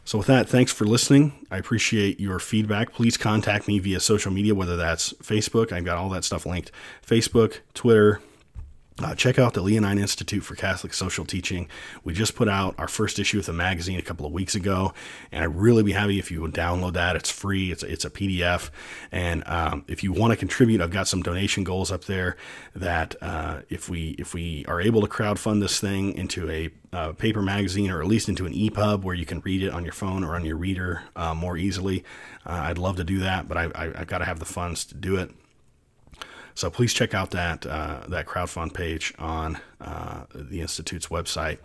So, 0.05 0.17
with 0.17 0.27
that, 0.27 0.49
thanks 0.49 0.73
for 0.73 0.83
listening. 0.83 1.45
I 1.49 1.57
appreciate 1.57 2.19
your 2.19 2.37
feedback. 2.37 2.91
Please 2.91 3.15
contact 3.15 3.69
me 3.69 3.79
via 3.79 4.01
social 4.01 4.33
media, 4.33 4.53
whether 4.53 4.75
that's 4.75 5.13
Facebook, 5.13 5.71
I've 5.71 5.85
got 5.85 5.97
all 5.97 6.09
that 6.09 6.25
stuff 6.25 6.45
linked 6.45 6.71
Facebook, 7.07 7.59
Twitter, 7.73 8.19
uh, 8.99 9.15
check 9.15 9.39
out 9.39 9.53
the 9.53 9.61
Leonine 9.61 9.97
Institute 9.97 10.43
for 10.43 10.55
Catholic 10.55 10.93
Social 10.93 11.25
Teaching. 11.25 11.67
We 12.03 12.13
just 12.13 12.35
put 12.35 12.47
out 12.47 12.75
our 12.77 12.87
first 12.87 13.17
issue 13.17 13.39
of 13.39 13.45
the 13.45 13.53
magazine 13.53 13.97
a 13.97 14.03
couple 14.03 14.25
of 14.25 14.31
weeks 14.31 14.55
ago, 14.55 14.93
and 15.31 15.43
I'd 15.43 15.55
really 15.55 15.83
be 15.83 15.93
happy 15.93 16.19
if 16.19 16.29
you 16.29 16.41
would 16.41 16.53
download 16.53 16.93
that. 16.93 17.15
It's 17.15 17.31
free. 17.31 17.71
It's 17.71 17.83
a, 17.83 17.91
it's 17.91 18.05
a 18.05 18.09
PDF, 18.09 18.69
and 19.11 19.43
um, 19.47 19.83
if 19.87 20.03
you 20.03 20.11
want 20.11 20.31
to 20.31 20.37
contribute, 20.37 20.81
I've 20.81 20.91
got 20.91 21.07
some 21.07 21.23
donation 21.23 21.63
goals 21.63 21.91
up 21.91 22.05
there. 22.05 22.37
That 22.75 23.15
uh, 23.21 23.61
if 23.69 23.89
we 23.89 24.11
if 24.19 24.33
we 24.33 24.65
are 24.67 24.79
able 24.79 25.01
to 25.01 25.07
crowdfund 25.07 25.61
this 25.61 25.79
thing 25.79 26.13
into 26.15 26.49
a 26.49 26.69
uh, 26.93 27.13
paper 27.13 27.41
magazine 27.41 27.89
or 27.89 28.01
at 28.01 28.07
least 28.07 28.29
into 28.29 28.45
an 28.45 28.53
EPUB 28.53 29.03
where 29.03 29.15
you 29.15 29.25
can 29.25 29.39
read 29.39 29.63
it 29.63 29.69
on 29.69 29.83
your 29.83 29.93
phone 29.93 30.23
or 30.23 30.35
on 30.35 30.45
your 30.45 30.55
reader 30.55 31.01
uh, 31.15 31.33
more 31.33 31.57
easily, 31.57 32.03
uh, 32.45 32.51
I'd 32.51 32.77
love 32.77 32.97
to 32.97 33.03
do 33.03 33.19
that, 33.19 33.47
but 33.47 33.57
I, 33.57 33.63
I, 33.73 34.01
I've 34.01 34.07
got 34.07 34.19
to 34.19 34.25
have 34.25 34.37
the 34.39 34.45
funds 34.45 34.85
to 34.85 34.95
do 34.95 35.15
it. 35.15 35.31
So 36.55 36.69
please 36.69 36.93
check 36.93 37.13
out 37.13 37.31
that 37.31 37.65
uh, 37.65 38.01
that 38.07 38.25
crowdfund 38.25 38.73
page 38.73 39.13
on 39.17 39.59
uh, 39.81 40.25
the 40.33 40.61
institute's 40.61 41.07
website. 41.07 41.59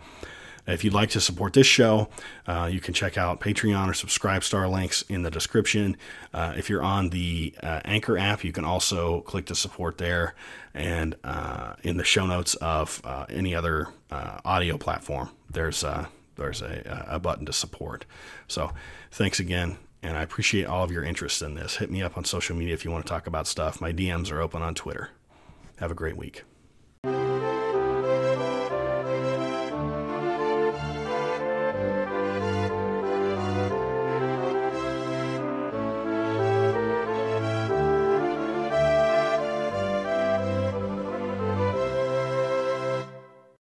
If 0.67 0.83
you'd 0.83 0.93
like 0.93 1.09
to 1.11 1.21
support 1.21 1.53
this 1.53 1.65
show, 1.65 2.09
uh, 2.45 2.69
you 2.71 2.79
can 2.79 2.93
check 2.93 3.17
out 3.17 3.39
Patreon 3.39 3.87
or 3.87 3.93
Subscribestar 3.93 4.69
links 4.71 5.01
in 5.03 5.23
the 5.23 5.31
description. 5.31 5.97
Uh, 6.31 6.53
if 6.55 6.69
you're 6.69 6.83
on 6.83 7.09
the 7.09 7.55
uh, 7.63 7.81
Anchor 7.85 8.19
app, 8.19 8.43
you 8.43 8.51
can 8.51 8.65
also 8.65 9.21
click 9.21 9.47
to 9.47 9.55
support 9.55 9.97
there, 9.97 10.35
and 10.75 11.15
uh, 11.23 11.73
in 11.81 11.97
the 11.97 12.03
show 12.03 12.27
notes 12.27 12.53
of 12.55 13.01
any 13.29 13.55
other 13.55 13.87
audio 14.11 14.77
platform, 14.77 15.29
there's 15.49 15.83
there's 16.35 16.61
a, 16.61 17.05
a 17.09 17.19
button 17.19 17.45
to 17.45 17.53
support. 17.53 18.05
So, 18.47 18.71
thanks 19.11 19.39
again 19.39 19.77
and 20.01 20.17
I 20.17 20.21
appreciate 20.21 20.65
all 20.65 20.83
of 20.83 20.91
your 20.91 21.03
interest 21.03 21.41
in 21.41 21.55
this. 21.55 21.77
Hit 21.77 21.91
me 21.91 22.01
up 22.01 22.17
on 22.17 22.25
social 22.25 22.55
media 22.55 22.73
if 22.73 22.85
you 22.85 22.91
want 22.91 23.05
to 23.05 23.09
talk 23.09 23.27
about 23.27 23.47
stuff. 23.47 23.81
My 23.81 23.91
DMs 23.91 24.31
are 24.31 24.41
open 24.41 24.61
on 24.61 24.75
Twitter. 24.75 25.09
Have 25.77 25.91
a 25.91 25.95
great 25.95 26.17
week. 26.17 26.43